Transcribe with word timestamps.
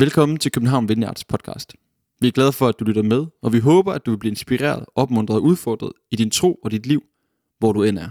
Velkommen 0.00 0.38
til 0.38 0.52
København 0.52 0.88
Vineyards 0.88 1.24
podcast. 1.24 1.72
Vi 2.20 2.28
er 2.28 2.32
glade 2.32 2.52
for, 2.52 2.68
at 2.68 2.74
du 2.80 2.84
lytter 2.84 3.02
med, 3.02 3.26
og 3.42 3.52
vi 3.52 3.58
håber, 3.58 3.92
at 3.92 4.06
du 4.06 4.10
vil 4.10 4.18
blive 4.18 4.30
inspireret, 4.30 4.84
opmuntret 4.94 5.36
og 5.36 5.42
udfordret 5.42 5.92
i 6.10 6.16
din 6.16 6.30
tro 6.30 6.54
og 6.64 6.70
dit 6.70 6.86
liv, 6.86 7.02
hvor 7.58 7.72
du 7.72 7.82
end 7.82 7.98
er. 7.98 8.08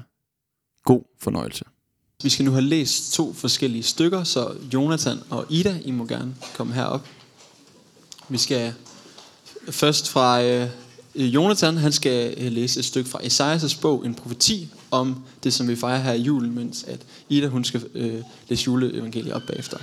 God 0.83 1.01
fornøjelse. 1.19 1.65
Vi 2.23 2.29
skal 2.29 2.45
nu 2.45 2.51
have 2.51 2.63
læst 2.63 3.13
to 3.13 3.33
forskellige 3.33 3.83
stykker, 3.83 4.23
så 4.23 4.55
Jonathan 4.73 5.17
og 5.29 5.45
Ida, 5.49 5.79
I 5.85 5.91
må 5.91 6.05
gerne 6.05 6.35
komme 6.55 6.73
herop. 6.73 7.07
Vi 8.29 8.37
skal 8.37 8.73
først 9.69 10.09
fra 10.09 10.43
øh, 10.43 10.69
øh 11.15 11.35
Jonathan, 11.35 11.77
han 11.77 11.91
skal 11.91 12.35
øh, 12.37 12.51
læse 12.51 12.79
et 12.79 12.85
stykke 12.85 13.09
fra 13.09 13.19
Esajas 13.25 13.75
bog, 13.75 14.05
en 14.05 14.15
profeti 14.15 14.69
om 14.91 15.23
det, 15.43 15.53
som 15.53 15.67
vi 15.67 15.75
fejrer 15.75 15.99
her 15.99 16.13
i 16.13 16.21
julen, 16.21 16.55
mens 16.55 16.83
at 16.83 17.05
Ida 17.29 17.47
hun 17.47 17.63
skal 17.63 17.85
øh, 17.95 18.21
læse 18.49 18.65
juleevangeliet 18.65 19.33
op 19.33 19.43
bagefter. 19.47 19.77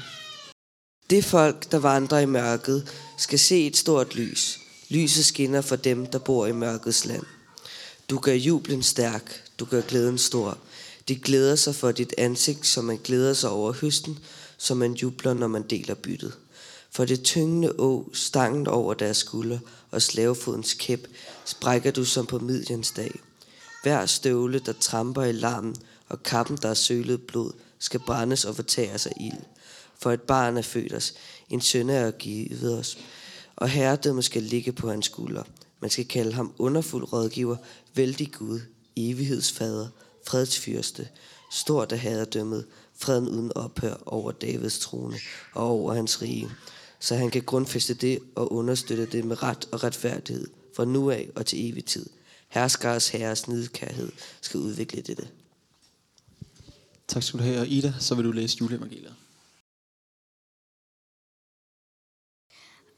Det 1.11 1.25
folk, 1.25 1.73
der 1.73 1.79
vandrer 1.79 2.19
i 2.19 2.27
mørket, 2.27 2.89
skal 3.17 3.39
se 3.39 3.67
et 3.67 3.77
stort 3.77 4.15
lys. 4.15 4.59
Lyset 4.89 5.25
skinner 5.25 5.61
for 5.61 5.77
dem, 5.77 6.07
der 6.07 6.19
bor 6.19 6.47
i 6.47 6.53
mørkets 6.53 7.05
land. 7.05 7.23
Du 8.11 8.19
gør 8.19 8.33
jublen 8.33 8.83
stærk, 8.83 9.43
du 9.59 9.65
gør 9.65 9.81
glæden 9.81 10.19
stor. 10.19 10.59
De 11.09 11.17
glæder 11.17 11.57
sig 11.57 11.75
for 11.75 11.93
dit 11.93 12.15
ansigt, 12.19 12.67
som 12.67 12.85
man 12.85 13.01
glæder 13.05 13.35
sig 13.35 13.51
over 13.51 13.73
høsten, 13.73 14.19
som 14.59 14.77
man 14.77 14.93
jubler, 14.93 15.35
når 15.35 15.47
man 15.47 15.63
deler 15.63 15.95
byttet. 15.95 16.33
For 16.91 17.05
det 17.05 17.23
tyngende 17.23 17.73
å, 17.79 18.11
stangen 18.13 18.67
over 18.67 18.95
deres 18.95 19.17
skulder 19.17 19.59
og 19.91 20.03
slavefodens 20.03 20.75
kæp, 20.75 21.09
sprækker 21.45 21.91
du 21.91 22.05
som 22.05 22.27
på 22.27 22.39
midjens 22.39 22.91
dag. 22.91 23.21
Hver 23.83 24.07
støvle, 24.07 24.59
der 24.59 24.73
tramper 24.81 25.23
i 25.23 25.33
larmen, 25.33 25.77
og 26.09 26.23
kappen, 26.23 26.59
der 26.63 26.69
er 26.69 26.75
sølet 26.75 27.23
blod, 27.23 27.53
skal 27.79 28.01
brændes 28.01 28.45
og 28.45 28.57
fortæres 28.57 29.07
af 29.07 29.13
ild. 29.21 29.43
For 30.05 30.13
et 30.13 30.23
barn 30.23 30.57
er 30.57 30.63
født 30.63 30.95
os, 30.95 31.15
en 31.51 31.61
søn 31.61 31.91
er 31.91 32.11
givet 32.11 32.79
os, 32.79 32.99
og 33.57 33.69
herredømmet 33.69 34.25
skal 34.25 34.43
ligge 34.43 34.73
på 34.73 34.91
hans 34.91 35.07
skulder. 35.07 35.43
Man 35.81 35.91
skal 35.91 36.05
kalde 36.05 36.33
ham 36.33 36.53
underfuld 36.59 37.13
rådgiver, 37.13 37.57
vældig 37.95 38.33
Gud, 38.33 38.61
evighedsfader, 38.97 39.89
fredsfyrste, 40.27 41.09
stort 41.53 41.93
er 41.93 41.97
herredømmet, 41.97 42.67
freden 42.95 43.29
uden 43.29 43.53
ophør 43.55 43.95
over 44.07 44.33
Davids 44.33 44.79
trone 44.79 45.17
og 45.53 45.67
over 45.67 45.95
hans 45.95 46.23
rige, 46.23 46.51
så 47.01 47.15
han 47.15 47.31
kan 47.31 47.43
grundfæste 47.43 47.95
det 47.95 48.19
og 48.35 48.53
understøtte 48.53 49.07
det 49.07 49.25
med 49.25 49.43
ret 49.43 49.69
og 49.73 49.85
retfærdighed 49.85 50.49
fra 50.77 50.85
nu 50.85 51.11
af 51.11 51.31
og 51.35 51.47
til 51.47 51.71
evig 51.71 51.85
tid. 51.85 52.07
Herskers 52.49 53.09
herres 53.09 53.49
nidkærhed 53.49 54.13
skal 54.41 54.61
udvikle 54.61 55.03
dette. 55.03 55.29
Tak 57.09 57.23
skal 57.23 57.41
du 57.41 57.45
have, 57.45 57.61
og 57.61 57.67
Ida, 57.69 57.95
så 58.01 58.15
vil 58.15 58.25
du 58.25 58.33
læse 58.33 58.59
juleevangeliet. 58.61 59.15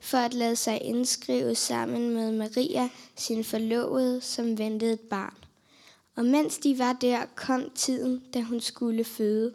for 0.00 0.18
at 0.18 0.34
lade 0.34 0.56
sig 0.56 0.82
indskrive 0.82 1.54
sammen 1.54 2.10
med 2.10 2.32
Maria, 2.32 2.88
sin 3.16 3.44
forlovede, 3.44 4.20
som 4.20 4.58
ventede 4.58 4.92
et 4.92 5.00
barn. 5.00 5.34
Og 6.16 6.24
mens 6.24 6.58
de 6.58 6.78
var 6.78 6.92
der, 6.92 7.18
kom 7.34 7.70
tiden, 7.74 8.22
da 8.34 8.40
hun 8.40 8.60
skulle 8.60 9.04
føde. 9.04 9.54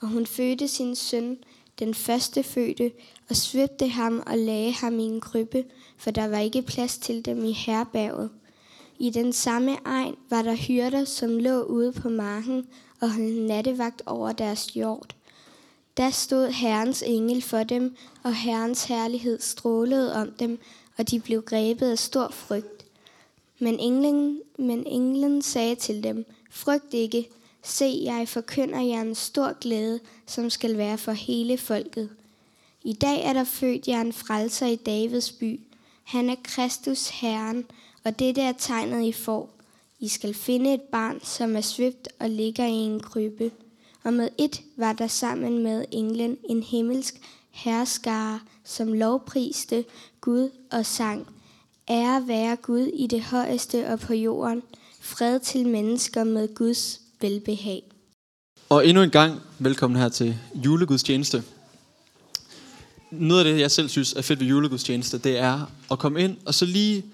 Og 0.00 0.08
hun 0.08 0.26
fødte 0.26 0.68
sin 0.68 0.96
søn, 0.96 1.38
den 1.78 1.94
første 1.94 2.42
fødte, 2.42 2.92
og 3.30 3.36
svøbte 3.36 3.88
ham 3.88 4.22
og 4.26 4.38
lagde 4.38 4.72
ham 4.72 4.98
i 4.98 5.02
en 5.02 5.20
krybbe, 5.20 5.64
for 5.96 6.10
der 6.10 6.28
var 6.28 6.38
ikke 6.38 6.62
plads 6.62 6.98
til 6.98 7.24
dem 7.24 7.44
i 7.44 7.52
herberget. 7.52 8.30
I 8.98 9.10
den 9.10 9.32
samme 9.32 9.76
egen 9.84 10.14
var 10.30 10.42
der 10.42 10.54
hyrder, 10.54 11.04
som 11.04 11.38
lå 11.38 11.62
ude 11.62 11.92
på 11.92 12.08
marken 12.08 12.66
og 13.00 13.12
holdt 13.12 13.42
nattevagt 13.42 14.02
over 14.06 14.32
deres 14.32 14.76
jord. 14.76 15.17
Der 15.98 16.10
stod 16.10 16.48
Herrens 16.50 17.02
engel 17.06 17.42
for 17.42 17.62
dem, 17.62 17.96
og 18.22 18.34
Herrens 18.34 18.84
herlighed 18.84 19.40
strålede 19.40 20.14
om 20.14 20.32
dem, 20.32 20.58
og 20.96 21.10
de 21.10 21.20
blev 21.20 21.42
grebet 21.42 21.90
af 21.90 21.98
stor 21.98 22.28
frygt. 22.28 22.86
Men 23.58 23.80
englen, 23.80 24.40
men 24.58 24.86
englen 24.86 25.42
sagde 25.42 25.74
til 25.74 26.02
dem, 26.02 26.26
frygt 26.50 26.94
ikke, 26.94 27.28
se 27.62 28.00
jeg 28.04 28.28
forkynder 28.28 28.80
jer 28.80 29.00
en 29.00 29.14
stor 29.14 29.58
glæde, 29.60 30.00
som 30.26 30.50
skal 30.50 30.76
være 30.76 30.98
for 30.98 31.12
hele 31.12 31.58
folket. 31.58 32.10
I 32.82 32.92
dag 32.92 33.24
er 33.24 33.32
der 33.32 33.44
født 33.44 33.88
jer 33.88 34.00
en 34.00 34.12
frelser 34.12 34.66
i 34.66 34.76
Davids 34.76 35.32
by. 35.32 35.60
Han 36.04 36.30
er 36.30 36.36
Kristus 36.42 37.08
Herren, 37.08 37.64
og 38.04 38.18
dette 38.18 38.42
er 38.42 38.52
tegnet 38.58 39.04
I 39.04 39.12
får. 39.12 39.50
I 40.00 40.08
skal 40.08 40.34
finde 40.34 40.74
et 40.74 40.82
barn, 40.82 41.20
som 41.22 41.56
er 41.56 41.60
svøbt 41.60 42.08
og 42.18 42.30
ligger 42.30 42.66
i 42.66 42.70
en 42.72 43.00
krybbe 43.00 43.50
og 44.04 44.12
med 44.12 44.28
et 44.38 44.60
var 44.76 44.92
der 44.92 45.06
sammen 45.06 45.62
med 45.62 45.84
englen 45.90 46.36
en 46.48 46.62
himmelsk 46.62 47.14
herskare, 47.50 48.40
som 48.64 48.92
lovpriste 48.92 49.84
Gud 50.20 50.50
og 50.72 50.86
sang. 50.86 51.26
Ære 51.90 52.28
være 52.28 52.56
Gud 52.56 52.90
i 52.94 53.06
det 53.06 53.22
højeste 53.22 53.88
og 53.88 54.00
på 54.00 54.14
jorden, 54.14 54.62
fred 55.00 55.40
til 55.40 55.68
mennesker 55.68 56.24
med 56.24 56.54
Guds 56.54 57.00
velbehag. 57.20 57.82
Og 58.68 58.86
endnu 58.86 59.02
en 59.02 59.10
gang, 59.10 59.40
velkommen 59.58 60.00
her 60.00 60.08
til 60.08 60.36
julegudstjeneste. 60.54 61.42
Noget 63.10 63.44
af 63.44 63.52
det, 63.52 63.60
jeg 63.60 63.70
selv 63.70 63.88
synes 63.88 64.12
er 64.12 64.22
fedt 64.22 64.40
ved 64.40 64.46
julegudstjeneste, 64.46 65.18
det 65.18 65.38
er 65.38 65.70
at 65.90 65.98
komme 65.98 66.20
ind 66.22 66.36
og 66.46 66.54
så 66.54 66.64
lige 66.64 67.04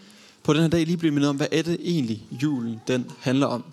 på 0.42 0.52
den 0.52 0.62
her 0.62 0.68
dag 0.68 0.86
lige 0.86 0.96
blive 0.96 1.12
mindet 1.12 1.30
om, 1.30 1.36
hvad 1.36 1.46
er 1.52 1.62
det 1.62 1.78
egentlig 1.80 2.26
julen 2.42 2.80
den 2.88 3.10
handler 3.20 3.46
om. 3.46 3.64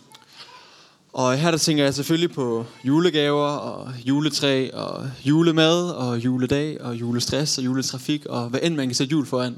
Og 1.13 1.37
her 1.37 1.51
der 1.51 1.57
tænker 1.57 1.83
jeg 1.83 1.93
selvfølgelig 1.93 2.31
på 2.31 2.65
julegaver 2.83 3.47
og 3.47 3.93
juletræ 4.05 4.69
og 4.73 5.09
julemad 5.25 5.89
og 5.89 6.17
juledag 6.17 6.81
og 6.81 6.95
julestress 6.95 7.57
og 7.57 7.65
juletrafik 7.65 8.25
og 8.25 8.49
hvad 8.49 8.59
end 8.63 8.75
man 8.75 8.87
kan 8.87 8.95
sætte 8.95 9.11
jul 9.11 9.25
foran. 9.25 9.55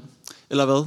Eller 0.50 0.64
hvad? 0.64 0.84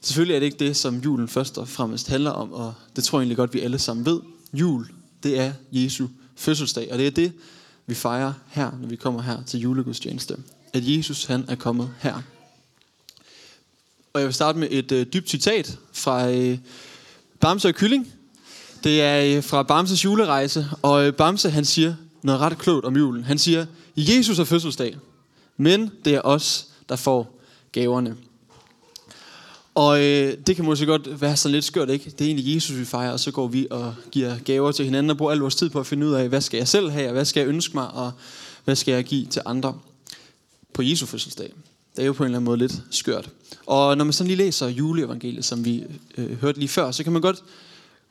Selvfølgelig 0.00 0.34
er 0.34 0.38
det 0.38 0.46
ikke 0.46 0.58
det, 0.58 0.76
som 0.76 0.98
julen 0.98 1.28
først 1.28 1.58
og 1.58 1.68
fremmest 1.68 2.08
handler 2.08 2.30
om, 2.30 2.52
og 2.52 2.74
det 2.96 3.04
tror 3.04 3.18
jeg 3.18 3.22
egentlig 3.22 3.36
godt, 3.36 3.54
vi 3.54 3.60
alle 3.60 3.78
sammen 3.78 4.06
ved. 4.06 4.20
Jul, 4.52 4.88
det 5.22 5.38
er 5.38 5.52
Jesu 5.72 6.06
fødselsdag, 6.36 6.92
og 6.92 6.98
det 6.98 7.06
er 7.06 7.10
det, 7.10 7.32
vi 7.86 7.94
fejrer 7.94 8.32
her, 8.48 8.70
når 8.80 8.88
vi 8.88 8.96
kommer 8.96 9.22
her 9.22 9.42
til 9.42 9.60
julegudstjeneste. 9.60 10.36
At 10.72 10.82
Jesus, 10.88 11.24
han 11.24 11.44
er 11.48 11.54
kommet 11.54 11.90
her. 12.00 12.22
Og 14.12 14.20
jeg 14.20 14.26
vil 14.26 14.34
starte 14.34 14.58
med 14.58 14.68
et 14.70 14.92
øh, 14.92 15.06
dybt 15.12 15.30
citat 15.30 15.78
fra 15.92 16.30
øh, 16.30 16.58
Bamse 17.40 17.68
og 17.68 17.74
Kylling, 17.74 18.12
det 18.84 19.02
er 19.02 19.36
øh, 19.36 19.44
fra 19.44 19.62
Bamses 19.62 20.04
julerejse, 20.04 20.66
og 20.82 21.06
øh, 21.06 21.12
Bamse 21.12 21.50
han 21.50 21.64
siger 21.64 21.94
noget 22.22 22.40
ret 22.40 22.58
klogt 22.58 22.84
om 22.84 22.96
julen. 22.96 23.24
Han 23.24 23.38
siger, 23.38 23.66
Jesus 23.96 24.38
er 24.38 24.44
fødselsdag, 24.44 24.96
men 25.56 25.90
det 26.04 26.14
er 26.14 26.20
os, 26.24 26.66
der 26.88 26.96
får 26.96 27.38
gaverne. 27.72 28.16
Og 29.74 30.04
øh, 30.04 30.36
det 30.46 30.56
kan 30.56 30.64
måske 30.64 30.86
godt 30.86 31.20
være 31.20 31.36
sådan 31.36 31.52
lidt 31.52 31.64
skørt, 31.64 31.90
ikke? 31.90 32.10
Det 32.10 32.20
er 32.20 32.24
egentlig 32.24 32.54
Jesus, 32.54 32.78
vi 32.78 32.84
fejrer, 32.84 33.12
og 33.12 33.20
så 33.20 33.30
går 33.30 33.48
vi 33.48 33.66
og 33.70 33.94
giver 34.10 34.38
gaver 34.44 34.72
til 34.72 34.84
hinanden 34.84 35.10
og 35.10 35.16
bruger 35.16 35.32
al 35.32 35.38
vores 35.38 35.54
tid 35.54 35.70
på 35.70 35.80
at 35.80 35.86
finde 35.86 36.06
ud 36.06 36.12
af, 36.12 36.28
hvad 36.28 36.40
skal 36.40 36.58
jeg 36.58 36.68
selv 36.68 36.90
have, 36.90 37.08
og 37.08 37.12
hvad 37.12 37.24
skal 37.24 37.40
jeg 37.40 37.48
ønske 37.48 37.74
mig, 37.74 37.88
og 37.88 38.12
hvad 38.64 38.76
skal 38.76 38.94
jeg 38.94 39.04
give 39.04 39.26
til 39.26 39.42
andre 39.44 39.74
på 40.72 40.82
Jesu 40.82 41.06
fødselsdag. 41.06 41.52
Det 41.96 42.02
er 42.02 42.06
jo 42.06 42.12
på 42.12 42.22
en 42.22 42.26
eller 42.26 42.38
anden 42.38 42.44
måde 42.44 42.58
lidt 42.58 42.82
skørt. 42.90 43.30
Og 43.66 43.96
når 43.96 44.04
man 44.04 44.12
sådan 44.12 44.28
lige 44.28 44.36
læser 44.36 44.68
juleevangeliet, 44.68 45.44
som 45.44 45.64
vi 45.64 45.84
øh, 46.18 46.40
hørte 46.40 46.58
lige 46.58 46.68
før, 46.68 46.90
så 46.90 47.02
kan 47.02 47.12
man 47.12 47.22
godt 47.22 47.42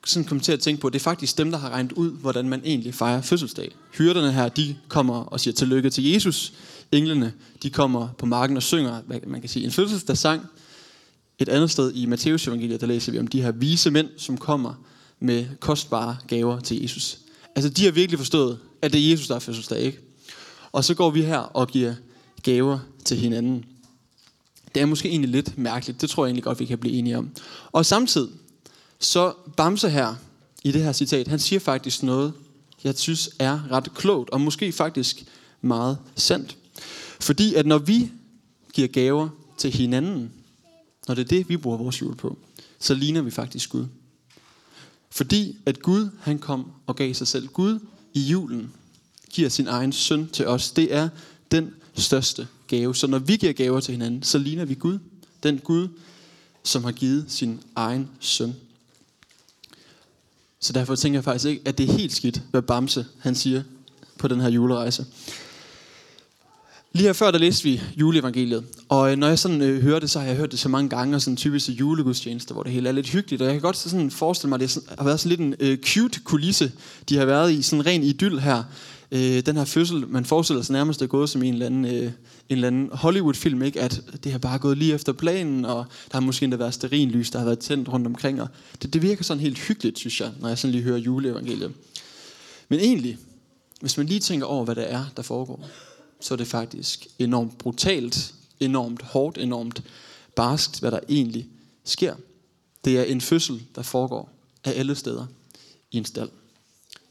sådan 0.06 0.24
kom 0.24 0.40
til 0.40 0.52
at 0.52 0.60
tænke 0.60 0.80
på, 0.80 0.86
at 0.86 0.92
det 0.92 0.98
er 0.98 1.02
faktisk 1.02 1.38
dem, 1.38 1.50
der 1.50 1.58
har 1.58 1.70
regnet 1.70 1.92
ud, 1.92 2.10
hvordan 2.10 2.48
man 2.48 2.62
egentlig 2.64 2.94
fejrer 2.94 3.22
fødselsdag. 3.22 3.74
Hyrderne 3.98 4.32
her, 4.32 4.48
de 4.48 4.76
kommer 4.88 5.14
og 5.14 5.40
siger 5.40 5.54
tillykke 5.54 5.90
til 5.90 6.04
Jesus. 6.04 6.52
Englene, 6.92 7.32
de 7.62 7.70
kommer 7.70 8.08
på 8.18 8.26
marken 8.26 8.56
og 8.56 8.62
synger, 8.62 9.02
hvad 9.06 9.18
man 9.26 9.40
kan 9.40 9.50
sige, 9.50 9.64
en 9.64 9.70
fødselsdagssang. 9.70 10.46
Et 11.38 11.48
andet 11.48 11.70
sted 11.70 11.94
i 11.94 12.06
Matteus 12.06 12.48
evangeliet, 12.48 12.80
der 12.80 12.86
læser 12.86 13.12
vi 13.12 13.18
om 13.18 13.26
de 13.26 13.42
her 13.42 13.52
vise 13.52 13.90
mænd, 13.90 14.08
som 14.16 14.38
kommer 14.38 14.74
med 15.20 15.46
kostbare 15.60 16.16
gaver 16.28 16.60
til 16.60 16.82
Jesus. 16.82 17.18
Altså, 17.54 17.70
de 17.70 17.84
har 17.84 17.92
virkelig 17.92 18.18
forstået, 18.18 18.58
at 18.82 18.92
det 18.92 19.06
er 19.06 19.10
Jesus, 19.10 19.28
der 19.28 19.34
er 19.34 19.38
fødselsdag, 19.38 19.80
ikke? 19.80 19.98
Og 20.72 20.84
så 20.84 20.94
går 20.94 21.10
vi 21.10 21.22
her 21.22 21.38
og 21.38 21.68
giver 21.68 21.94
gaver 22.42 22.78
til 23.04 23.16
hinanden. 23.16 23.64
Det 24.74 24.82
er 24.82 24.86
måske 24.86 25.08
egentlig 25.08 25.30
lidt 25.30 25.58
mærkeligt. 25.58 26.00
Det 26.00 26.10
tror 26.10 26.24
jeg 26.24 26.28
egentlig 26.28 26.44
godt, 26.44 26.60
vi 26.60 26.64
kan 26.64 26.78
blive 26.78 26.94
enige 26.94 27.18
om. 27.18 27.30
Og 27.72 27.86
samtidig, 27.86 28.28
så 29.02 29.34
Bamse 29.56 29.90
her, 29.90 30.14
i 30.64 30.72
det 30.72 30.82
her 30.82 30.92
citat, 30.92 31.28
han 31.28 31.38
siger 31.38 31.60
faktisk 31.60 32.02
noget, 32.02 32.32
jeg 32.84 32.98
synes 32.98 33.30
er 33.38 33.70
ret 33.70 33.94
klogt, 33.94 34.30
og 34.30 34.40
måske 34.40 34.72
faktisk 34.72 35.24
meget 35.60 35.98
sandt. 36.16 36.56
Fordi 37.20 37.54
at 37.54 37.66
når 37.66 37.78
vi 37.78 38.10
giver 38.72 38.88
gaver 38.88 39.28
til 39.58 39.72
hinanden, 39.72 40.32
når 41.08 41.14
det 41.14 41.24
er 41.24 41.28
det, 41.28 41.48
vi 41.48 41.56
bruger 41.56 41.76
vores 41.76 42.02
jul 42.02 42.16
på, 42.16 42.38
så 42.78 42.94
ligner 42.94 43.22
vi 43.22 43.30
faktisk 43.30 43.70
Gud. 43.70 43.86
Fordi 45.10 45.56
at 45.66 45.82
Gud, 45.82 46.08
han 46.20 46.38
kom 46.38 46.70
og 46.86 46.96
gav 46.96 47.14
sig 47.14 47.26
selv. 47.26 47.48
Gud 47.48 47.78
i 48.14 48.20
julen 48.20 48.72
giver 49.30 49.48
sin 49.48 49.66
egen 49.66 49.92
søn 49.92 50.28
til 50.28 50.46
os. 50.46 50.70
Det 50.70 50.94
er 50.94 51.08
den 51.50 51.74
største 51.94 52.48
gave. 52.66 52.94
Så 52.94 53.06
når 53.06 53.18
vi 53.18 53.36
giver 53.36 53.52
gaver 53.52 53.80
til 53.80 53.92
hinanden, 53.92 54.22
så 54.22 54.38
ligner 54.38 54.64
vi 54.64 54.74
Gud. 54.74 54.98
Den 55.42 55.58
Gud, 55.58 55.88
som 56.64 56.84
har 56.84 56.92
givet 56.92 57.24
sin 57.28 57.60
egen 57.76 58.08
søn. 58.20 58.54
Så 60.62 60.72
derfor 60.72 60.94
tænker 60.94 61.16
jeg 61.16 61.24
faktisk 61.24 61.44
ikke, 61.44 61.62
at 61.64 61.78
det 61.78 61.88
er 61.88 61.92
helt 61.92 62.12
skidt, 62.12 62.42
hvad 62.50 62.62
Bamse 62.62 63.06
han 63.18 63.34
siger 63.34 63.62
på 64.18 64.28
den 64.28 64.40
her 64.40 64.48
julerejse. 64.48 65.06
Lige 66.94 67.06
her 67.06 67.12
før, 67.12 67.30
der 67.30 67.38
læste 67.38 67.64
vi 67.64 67.80
juleevangeliet. 67.96 68.64
Og 68.88 69.12
øh, 69.12 69.18
når 69.18 69.28
jeg 69.28 69.38
sådan 69.38 69.60
øh, 69.62 69.82
hører 69.82 69.98
det, 69.98 70.10
så 70.10 70.20
har 70.20 70.26
jeg 70.26 70.36
hørt 70.36 70.50
det 70.50 70.58
så 70.58 70.68
mange 70.68 70.88
gange, 70.88 71.16
og 71.16 71.22
sådan 71.22 71.36
typisk 71.36 71.68
julegudstjenester, 71.68 72.54
hvor 72.54 72.62
det 72.62 72.72
hele 72.72 72.88
er 72.88 72.92
lidt 72.92 73.08
hyggeligt. 73.08 73.42
Og 73.42 73.46
jeg 73.46 73.54
kan 73.54 73.62
godt 73.62 73.76
sådan 73.76 74.10
forestille 74.10 74.48
mig, 74.48 74.56
at 74.56 74.60
det 74.60 74.78
har 74.98 75.04
været 75.04 75.20
sådan 75.20 75.28
lidt 75.28 75.40
en 75.40 75.54
øh, 75.60 75.78
cute 75.78 76.20
kulisse, 76.24 76.72
de 77.08 77.16
har 77.16 77.24
været 77.24 77.52
i. 77.52 77.62
Sådan 77.62 77.86
ren 77.86 78.02
idyll 78.02 78.40
her. 78.40 78.62
Øh, 79.12 79.46
den 79.46 79.56
her 79.56 79.64
fødsel, 79.64 80.04
man 80.08 80.24
forestiller 80.24 80.62
sig 80.62 80.72
nærmest 80.72 81.02
er 81.02 81.06
gået 81.06 81.30
som 81.30 81.42
en 81.42 81.52
eller 81.52 81.66
anden, 81.66 81.84
øh, 81.84 82.02
en 82.02 82.12
eller 82.48 82.66
anden 82.66 82.88
Hollywood-film, 82.92 83.62
ikke? 83.62 83.80
At 83.80 84.00
det 84.24 84.32
har 84.32 84.38
bare 84.38 84.58
gået 84.58 84.78
lige 84.78 84.94
efter 84.94 85.12
planen, 85.12 85.64
og 85.64 85.84
der 86.12 86.16
har 86.16 86.20
måske 86.20 86.44
endda 86.44 86.56
været 86.56 86.74
sterinlys, 86.74 87.30
der 87.30 87.38
har 87.38 87.46
været 87.46 87.58
tændt 87.58 87.88
rundt 87.88 88.06
omkring. 88.06 88.42
Og 88.42 88.48
det, 88.82 88.94
det 88.94 89.02
virker 89.02 89.24
sådan 89.24 89.40
helt 89.40 89.58
hyggeligt, 89.58 89.98
synes 89.98 90.20
jeg, 90.20 90.30
når 90.40 90.48
jeg 90.48 90.58
sådan 90.58 90.72
lige 90.72 90.84
hører 90.84 90.98
juleevangeliet. 90.98 91.72
Men 92.68 92.78
egentlig, 92.80 93.18
hvis 93.80 93.96
man 93.96 94.06
lige 94.06 94.20
tænker 94.20 94.46
over, 94.46 94.64
hvad 94.64 94.74
det 94.74 94.92
er, 94.92 95.04
der 95.16 95.22
foregår, 95.22 95.68
så 96.22 96.34
er 96.34 96.36
det 96.36 96.46
faktisk 96.46 97.06
enormt 97.18 97.58
brutalt, 97.58 98.34
enormt 98.60 99.02
hårdt, 99.02 99.38
enormt 99.38 99.82
barskt, 100.36 100.80
hvad 100.80 100.90
der 100.90 101.00
egentlig 101.08 101.46
sker. 101.84 102.14
Det 102.84 102.98
er 102.98 103.02
en 103.02 103.20
fødsel, 103.20 103.62
der 103.74 103.82
foregår 103.82 104.30
af 104.64 104.72
alle 104.76 104.94
steder 104.94 105.26
i 105.90 105.96
en 105.96 106.04
stald. 106.04 106.30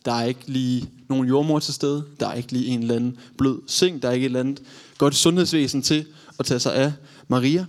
Der 0.05 0.11
er 0.11 0.23
ikke 0.23 0.41
lige 0.45 0.89
nogen 1.09 1.27
jordmor 1.27 1.59
til 1.59 1.73
stede. 1.73 2.05
Der 2.19 2.27
er 2.27 2.33
ikke 2.33 2.51
lige 2.51 2.67
en 2.67 2.81
eller 2.81 2.95
anden 2.95 3.17
blød 3.37 3.61
seng. 3.67 4.01
Der 4.01 4.07
er 4.07 4.11
ikke 4.11 4.25
et 4.25 4.29
eller 4.29 4.39
andet 4.39 4.63
godt 4.97 5.15
sundhedsvæsen 5.15 5.81
til 5.81 6.05
at 6.39 6.45
tage 6.45 6.59
sig 6.59 6.75
af 6.75 6.93
Maria. 7.27 7.65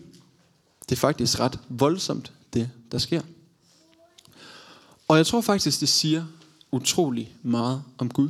Det 0.88 0.96
er 0.96 1.00
faktisk 1.00 1.40
ret 1.40 1.58
voldsomt, 1.68 2.32
det 2.54 2.70
der 2.92 2.98
sker. 2.98 3.22
Og 5.08 5.16
jeg 5.16 5.26
tror 5.26 5.40
faktisk, 5.40 5.80
det 5.80 5.88
siger 5.88 6.24
utrolig 6.72 7.34
meget 7.42 7.82
om 7.98 8.10
Gud. 8.10 8.28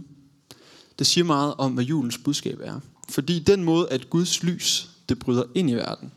Det 0.99 1.07
siger 1.07 1.25
meget 1.25 1.55
om, 1.59 1.73
hvad 1.73 1.85
julens 1.85 2.19
budskab 2.19 2.61
er. 2.63 2.81
Fordi 3.13 3.39
den 3.39 3.65
måde, 3.65 3.89
at 3.91 4.11
Guds 4.11 4.43
lys, 4.43 4.89
det 5.09 5.19
bryder 5.19 5.45
ind 5.55 5.71
i 5.71 5.75
verden, 5.75 6.13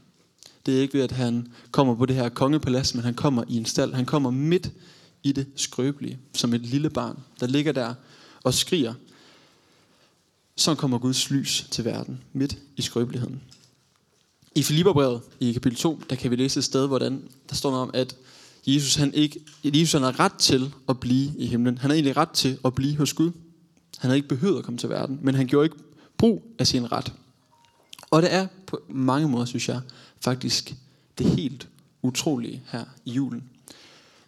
det 0.66 0.78
er 0.78 0.82
ikke 0.82 0.94
ved, 0.94 1.02
at 1.02 1.12
han 1.12 1.48
kommer 1.72 1.96
på 1.96 2.06
det 2.06 2.16
her 2.16 2.30
kongepalads, 2.30 2.96
men 2.96 3.04
han 3.04 3.14
kommer 3.14 3.44
i 3.48 3.58
en 3.58 3.66
stald. 3.66 3.94
Han 3.94 4.06
kommer 4.06 4.32
midt 4.32 4.72
i 5.24 5.32
det 5.32 5.48
skrøbelige, 5.56 6.20
som 6.34 6.54
et 6.54 6.62
lille 6.62 6.90
barn, 6.90 7.20
der 7.40 7.48
ligger 7.48 7.72
der 7.72 7.94
og 8.44 8.54
skriger. 8.54 8.94
Så 10.58 10.76
kommer 10.76 10.98
Guds 10.98 11.30
lys 11.30 11.68
til 11.72 11.86
verden, 11.86 12.22
midt 12.34 12.58
i 12.78 12.82
skrøbeligheden. 12.82 13.42
I 14.56 14.64
Filipperbrevet 14.64 15.22
i 15.40 15.54
kapitel 15.54 15.78
2, 15.78 16.00
der 16.10 16.16
kan 16.16 16.32
vi 16.32 16.36
læse 16.36 16.58
et 16.58 16.64
sted, 16.64 16.88
hvordan 16.88 17.24
der 17.50 17.56
står 17.56 17.70
noget 17.70 17.84
om, 17.84 17.92
at 17.94 18.16
Jesus, 18.68 18.96
han 18.96 19.14
ikke, 19.14 19.40
Jesus 19.64 19.94
han 19.94 20.02
har 20.02 20.20
ret 20.20 20.34
til 20.40 20.74
at 20.90 21.00
blive 21.00 21.32
i 21.38 21.46
himlen. 21.46 21.78
Han 21.78 21.90
har 21.90 21.96
egentlig 21.96 22.18
ret 22.18 22.30
til 22.30 22.58
at 22.66 22.76
blive 22.76 22.98
hos 22.98 23.14
Gud. 23.14 23.32
Han 23.98 24.10
havde 24.10 24.18
ikke 24.18 24.30
behøvet 24.30 24.58
at 24.58 24.64
komme 24.64 24.78
til 24.78 24.90
verden, 24.90 25.20
men 25.22 25.36
han 25.36 25.48
gjorde 25.48 25.66
ikke 25.66 25.78
brug 26.18 26.56
af 26.60 26.68
sin 26.68 26.92
ret. 26.92 27.14
Og 28.12 28.22
det 28.22 28.34
er 28.34 28.48
på 28.68 28.80
mange 28.90 29.28
måder, 29.28 29.46
synes 29.46 29.70
jeg, 29.70 29.82
faktisk 30.20 30.76
det 31.18 31.26
helt 31.26 31.68
utrolige 32.02 32.64
her 32.68 32.86
i 33.06 33.12
julen. 33.12 33.44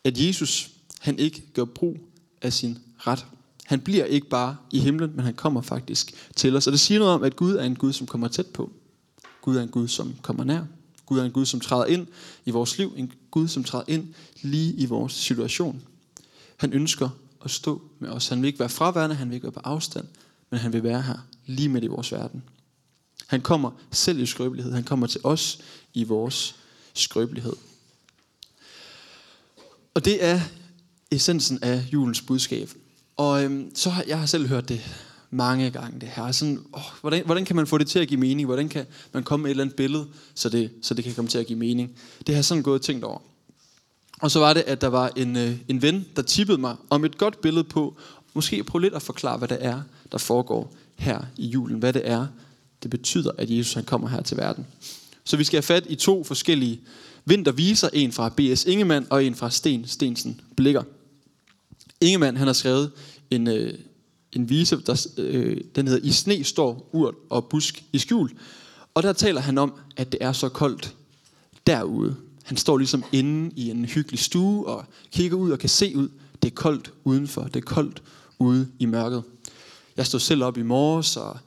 At 0.04 0.18
Jesus, 0.18 0.72
han 1.00 1.20
ikke 1.20 1.44
gør 1.54 1.66
brug 1.66 1.98
af 2.42 2.54
sin 2.54 2.78
ret. 2.98 3.26
Han 3.66 3.80
bliver 3.80 4.06
ikke 4.06 4.30
bare 4.30 4.58
i 4.72 4.80
himlen, 4.80 5.12
men 5.16 5.26
han 5.26 5.34
kommer 5.34 5.62
faktisk 5.62 6.32
til 6.36 6.56
os. 6.56 6.68
Og 6.68 6.72
det 6.72 6.80
siger 6.80 7.00
noget 7.00 7.14
om, 7.14 7.24
at 7.24 7.36
Gud 7.36 7.56
er 7.56 7.64
en 7.64 7.76
Gud, 7.76 7.94
som 7.94 8.08
kommer 8.08 8.28
tæt 8.28 8.48
på. 8.48 8.72
Gud 9.42 9.56
er 9.56 9.62
en 9.62 9.70
Gud, 9.70 9.88
som 9.88 10.16
kommer 10.22 10.44
nær. 10.44 10.62
Gud 11.06 11.20
er 11.20 11.24
en 11.24 11.32
Gud, 11.32 11.46
som 11.46 11.60
træder 11.60 11.86
ind 11.86 12.08
i 12.46 12.52
vores 12.52 12.78
liv. 12.78 12.94
En 12.98 13.12
Gud, 13.32 13.48
som 13.48 13.64
træder 13.64 13.86
ind 13.88 14.14
lige 14.42 14.74
i 14.74 14.86
vores 14.86 15.14
situation. 15.14 15.84
Han 16.58 16.74
ønsker 16.74 17.10
at 17.46 17.52
stå 17.52 17.82
med 18.00 18.10
os. 18.10 18.28
Han 18.28 18.42
vil 18.42 18.48
ikke 18.48 18.60
være 18.60 18.70
fraværende, 18.70 19.16
han 19.16 19.30
vil 19.30 19.36
ikke 19.36 19.44
være 19.44 19.52
på 19.52 19.62
afstand, 19.64 20.08
men 20.50 20.60
han 20.60 20.74
vil 20.74 20.84
være 20.84 21.02
her 21.02 21.18
lige 21.46 21.70
midt 21.70 21.84
i 21.84 21.88
vores 21.88 22.12
verden. 22.12 22.44
Han 23.28 23.42
kommer 23.42 23.72
selv 23.92 24.20
i 24.20 24.26
skrøbelighed. 24.26 24.74
Han 24.74 24.84
kommer 24.84 25.08
til 25.08 25.22
os 25.24 25.60
i 25.94 26.04
vores 26.04 26.56
skrøbelighed. 26.94 27.54
Og 29.94 30.06
det 30.06 30.24
er 30.24 30.42
essensen 31.12 31.60
af 31.62 31.86
julens 31.94 32.22
budskab. 32.22 32.70
Og 33.18 33.44
øhm, 33.44 33.76
så 33.76 33.90
har 33.90 34.04
jeg 34.08 34.20
har 34.20 34.26
selv 34.26 34.48
hørt 34.48 34.70
det 34.70 34.82
mange 35.30 35.72
gange 35.72 36.00
det 36.00 36.10
her. 36.10 36.24
Altså, 36.24 36.40
sådan, 36.40 36.66
åh, 36.74 36.82
hvordan, 37.02 37.26
hvordan 37.26 37.46
kan 37.46 37.56
man 37.56 37.68
få 37.68 37.78
det 37.78 37.88
til 37.88 38.00
at 38.00 38.08
give 38.08 38.20
mening? 38.20 38.46
Hvordan 38.46 38.70
kan 38.70 38.86
man 39.14 39.24
komme 39.24 39.44
med 39.44 39.50
et 39.50 39.52
eller 39.52 39.64
andet 39.64 39.76
billede, 39.76 40.08
så 40.36 40.50
det, 40.50 40.72
så 40.82 40.94
det 40.94 41.04
kan 41.04 41.14
komme 41.14 41.30
til 41.30 41.38
at 41.38 41.48
give 41.48 41.60
mening? 41.60 41.90
Det 42.20 42.30
har 42.30 42.36
jeg 42.36 42.46
sådan 42.46 42.64
gået 42.64 42.76
og 42.76 42.82
tænkt 42.82 43.04
over. 43.04 43.20
Og 44.22 44.32
så 44.32 44.40
var 44.40 44.54
det, 44.54 44.62
at 44.62 44.82
der 44.82 44.88
var 44.88 45.12
en, 45.16 45.36
øh, 45.36 45.58
en 45.68 45.82
ven, 45.82 46.06
der 46.16 46.22
tippede 46.22 46.58
mig 46.58 46.76
om 46.90 47.06
et 47.06 47.18
godt 47.18 47.42
billede 47.42 47.64
på, 47.64 47.98
måske 48.34 48.64
prøve 48.64 48.82
lidt 48.82 48.94
at 48.94 49.02
forklare, 49.02 49.38
hvad 49.38 49.48
det 49.48 49.58
er, 49.62 49.82
der 50.12 50.18
foregår 50.18 50.76
her 50.96 51.22
i 51.38 51.48
julen. 51.48 51.80
Hvad 51.80 51.94
det 51.94 52.02
er, 52.06 52.28
det 52.84 52.92
betyder, 52.92 53.32
at 53.38 53.50
Jesus 53.50 53.74
han 53.74 53.84
kommer 53.84 54.08
her 54.08 54.22
til 54.22 54.38
verden. 54.38 54.66
Så 55.24 55.38
vi 55.38 55.44
skal 55.44 55.58
have 55.58 55.64
fat 55.64 55.86
i 55.90 55.96
to 55.96 56.24
forskellige 56.24 56.82
vinterviser. 57.26 57.90
En 57.94 58.12
fra 58.12 58.30
B.S. 58.30 58.66
Ingemann 58.66 59.08
og 59.10 59.26
en 59.26 59.36
fra 59.36 59.50
Sten 59.50 59.88
Stensen 59.88 60.42
Blikker. 60.56 60.84
Ingemann 62.02 62.38
han 62.38 62.48
har 62.48 62.54
skrevet 62.54 62.92
en, 63.32 63.48
øh, 63.48 63.74
en 64.34 64.50
vise, 64.50 64.82
der, 64.86 65.08
øh, 65.18 65.62
den 65.76 65.88
hedder 65.88 66.08
I 66.08 66.12
sne 66.12 66.44
står 66.44 66.90
urt 66.94 67.16
og 67.30 67.46
busk 67.46 67.84
i 67.94 67.98
skjul. 67.98 68.32
Og 68.94 69.04
der 69.04 69.14
taler 69.14 69.42
han 69.42 69.58
om, 69.58 69.74
at 69.98 70.12
det 70.12 70.18
er 70.22 70.32
så 70.32 70.50
koldt 70.50 70.96
derude. 71.68 72.16
Han 72.44 72.58
står 72.58 72.78
ligesom 72.78 73.04
inde 73.12 73.52
i 73.56 73.70
en 73.70 73.86
hyggelig 73.86 74.20
stue 74.20 74.68
og 74.68 74.86
kigger 75.12 75.38
ud 75.38 75.52
og 75.52 75.60
kan 75.60 75.70
se 75.70 75.98
ud. 75.98 76.10
Det 76.42 76.52
er 76.52 76.56
koldt 76.56 76.92
udenfor. 77.04 77.44
Det 77.44 77.56
er 77.56 77.66
koldt 77.66 78.02
ude 78.40 78.68
i 78.80 78.86
mørket. 78.86 79.24
Jeg 79.98 80.06
stod 80.06 80.20
selv 80.20 80.44
op 80.44 80.58
i 80.58 80.62
morges 80.62 81.18
og 81.18 81.38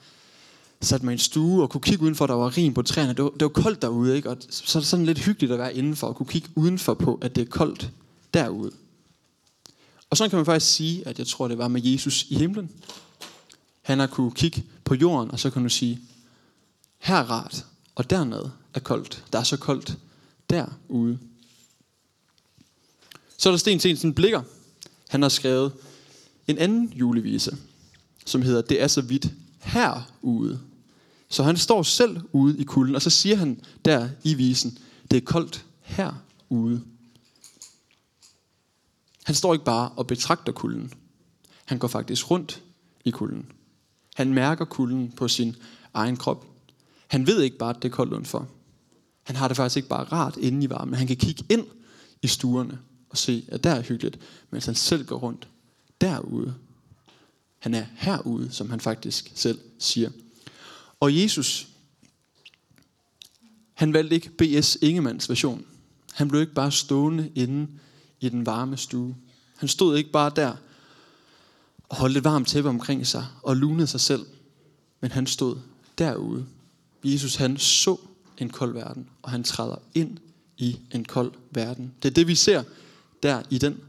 satte 0.81 1.07
mig 1.07 1.13
i 1.13 1.15
en 1.15 1.19
stue 1.19 1.63
og 1.63 1.71
kunne 1.71 1.81
kigge 1.81 2.05
udenfor, 2.05 2.27
der 2.27 2.35
var 2.35 2.57
rim 2.57 2.75
på 2.75 2.83
træerne. 2.83 3.15
Det 3.15 3.25
var, 3.25 3.31
det 3.31 3.43
var 3.43 3.49
koldt 3.49 3.83
derude, 3.83 4.17
ikke? 4.17 4.31
Og 4.31 4.37
så 4.51 4.79
er 4.79 4.81
det 4.81 4.89
sådan 4.89 5.07
lidt 5.07 5.19
hyggeligt 5.19 5.53
at 5.53 5.59
være 5.59 5.75
indenfor 5.75 6.07
og 6.07 6.17
kunne 6.17 6.27
kigge 6.27 6.49
udenfor 6.55 6.95
på, 6.95 7.19
at 7.23 7.37
det 7.37 7.43
er 7.43 7.51
koldt 7.51 7.91
derude. 8.35 8.71
Og 10.11 10.17
så 10.17 10.29
kan 10.29 10.37
man 10.37 10.47
faktisk 10.47 10.73
sige, 10.73 11.09
at 11.09 11.19
jeg 11.19 11.27
tror, 11.27 11.49
det 11.49 11.59
var 11.59 11.69
med 11.69 11.83
Jesus 11.83 12.27
i 12.29 12.35
himlen. 12.35 12.71
Han 13.83 13.99
har 13.99 14.07
kunne 14.07 14.31
kigge 14.31 14.65
på 14.85 14.95
jorden, 14.95 15.31
og 15.31 15.41
så 15.41 15.51
kan 15.51 15.63
du 15.63 15.69
sige, 15.69 16.01
her 16.99 17.17
er 17.17 17.31
rart, 17.31 17.67
og 17.95 18.11
dernede 18.11 18.53
er 18.75 18.81
koldt. 18.81 19.25
Der 19.33 19.39
er 19.39 19.43
så 19.43 19.57
koldt 19.57 19.99
derude. 20.51 21.19
Så 23.37 23.49
er 23.49 23.51
der 23.51 23.59
Sten 23.59 23.81
Stensen 23.81 24.15
Blikker. 24.15 24.43
Han 25.09 25.23
har 25.23 25.29
skrevet 25.29 25.73
en 26.47 26.59
anden 26.59 26.93
julevise, 26.97 27.57
som 28.31 28.43
hedder 28.43 28.63
Det 28.63 28.83
er 28.83 28.87
så 28.87 29.01
vidt 29.01 29.33
herude. 29.61 30.61
Så 31.29 31.43
han 31.43 31.57
står 31.57 31.83
selv 31.83 32.21
ude 32.33 32.59
i 32.59 32.65
kulden, 32.65 32.95
og 32.95 33.03
så 33.03 33.11
siger 33.11 33.37
han 33.37 33.61
der 33.85 34.09
i 34.25 34.35
visen, 34.35 34.79
det 35.11 35.17
er 35.17 35.21
koldt 35.21 35.65
herude. 35.81 36.83
Han 39.25 39.35
står 39.35 39.53
ikke 39.53 39.65
bare 39.65 39.89
og 39.89 40.07
betragter 40.07 40.53
kulden. 40.53 40.93
Han 41.65 41.79
går 41.79 41.89
faktisk 41.89 42.31
rundt 42.31 42.63
i 43.05 43.11
kulden. 43.11 43.47
Han 44.15 44.35
mærker 44.35 44.65
kulden 44.65 45.13
på 45.13 45.29
sin 45.29 45.57
egen 45.95 46.17
krop. 46.17 46.47
Han 47.09 47.27
ved 47.27 47.43
ikke 47.43 47.59
bare, 47.59 47.77
at 47.77 47.83
det 47.83 47.89
er 47.89 47.93
koldt 47.93 48.13
udenfor. 48.13 48.49
Han 49.23 49.37
har 49.37 49.49
det 49.49 49.57
faktisk 49.57 49.77
ikke 49.77 49.89
bare 49.89 50.05
rart 50.05 50.37
inde 50.37 50.65
i 50.65 50.71
varmen. 50.71 50.95
Han 50.95 51.07
kan 51.07 51.17
kigge 51.17 51.45
ind 51.49 51.67
i 52.23 52.27
stuerne 52.27 52.79
og 53.11 53.19
se, 53.19 53.45
at 53.49 53.65
der 53.65 53.71
er 53.71 53.83
hyggeligt, 53.83 54.19
mens 54.51 54.67
han 54.67 54.75
selv 54.75 55.05
går 55.05 55.17
rundt 55.17 55.49
derude. 56.01 56.55
Han 57.61 57.75
er 57.75 57.87
herude, 57.95 58.51
som 58.51 58.71
han 58.71 58.81
faktisk 58.81 59.33
selv 59.35 59.59
siger. 59.79 60.11
Og 61.01 61.17
Jesus, 61.17 61.69
han 63.75 63.93
valgte 63.93 64.15
ikke 64.15 64.31
B.S. 64.31 64.79
Ingemanns 64.83 65.29
version. 65.29 65.65
Han 66.13 66.29
blev 66.29 66.41
ikke 66.41 66.55
bare 66.55 66.73
stående 66.73 67.33
inde 67.35 67.69
i 68.21 68.29
den 68.29 68.47
varme 68.47 68.77
stue. 68.77 69.17
Han 69.57 69.69
stod 69.69 69.97
ikke 69.97 70.11
bare 70.11 70.33
der 70.37 70.57
og 71.89 71.97
holdt 71.97 72.17
et 72.17 72.25
varmt 72.25 72.49
tæppe 72.49 72.69
omkring 72.69 73.07
sig 73.07 73.27
og 73.43 73.57
lunede 73.57 73.87
sig 73.87 74.01
selv. 74.01 74.27
Men 75.01 75.11
han 75.11 75.27
stod 75.27 75.57
derude. 75.99 76.47
Jesus 77.05 77.35
han 77.35 77.59
så 77.59 77.97
en 78.39 78.51
kold 78.51 78.73
verden, 78.73 79.09
og 79.23 79.31
han 79.31 79.45
træder 79.45 79.77
ind 79.95 80.19
i 80.59 80.79
en 80.91 81.05
kold 81.05 81.33
verden. 81.51 81.93
Det 82.03 82.11
er 82.11 82.15
det, 82.15 82.29
vi 82.29 82.35
ser 82.35 82.63
der 83.23 83.43
i 83.51 83.59
den 83.59 83.81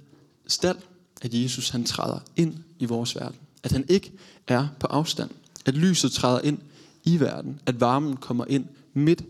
stald, 0.47 0.77
at 1.21 1.33
Jesus 1.33 1.69
han 1.69 1.83
træder 1.83 2.19
ind 2.35 2.57
i 2.79 2.85
vores 2.85 3.15
verden. 3.15 3.37
At 3.63 3.71
han 3.71 3.85
ikke 3.89 4.11
er 4.47 4.67
på 4.79 4.87
afstand. 4.87 5.29
At 5.65 5.73
lyset 5.73 6.11
træder 6.11 6.41
ind 6.41 6.57
i 7.03 7.19
verden. 7.19 7.59
At 7.65 7.81
varmen 7.81 8.17
kommer 8.17 8.45
ind 8.47 8.65
midt 8.93 9.23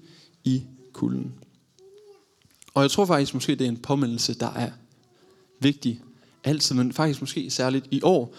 i 0.44 0.64
kulden. 0.94 1.34
Og 2.74 2.82
jeg 2.82 2.92
tror 2.92 3.06
faktisk 3.06 3.34
måske, 3.34 3.56
det 3.56 3.66
er 3.66 3.70
en 3.70 3.78
påmindelse, 3.78 4.34
der 4.34 4.54
er 4.54 4.72
vigtig 5.60 6.02
altid, 6.44 6.76
men 6.76 6.94
faktisk 6.94 7.22
måske 7.22 7.50
særligt 7.50 7.86
i 7.92 8.00
år, 8.04 8.36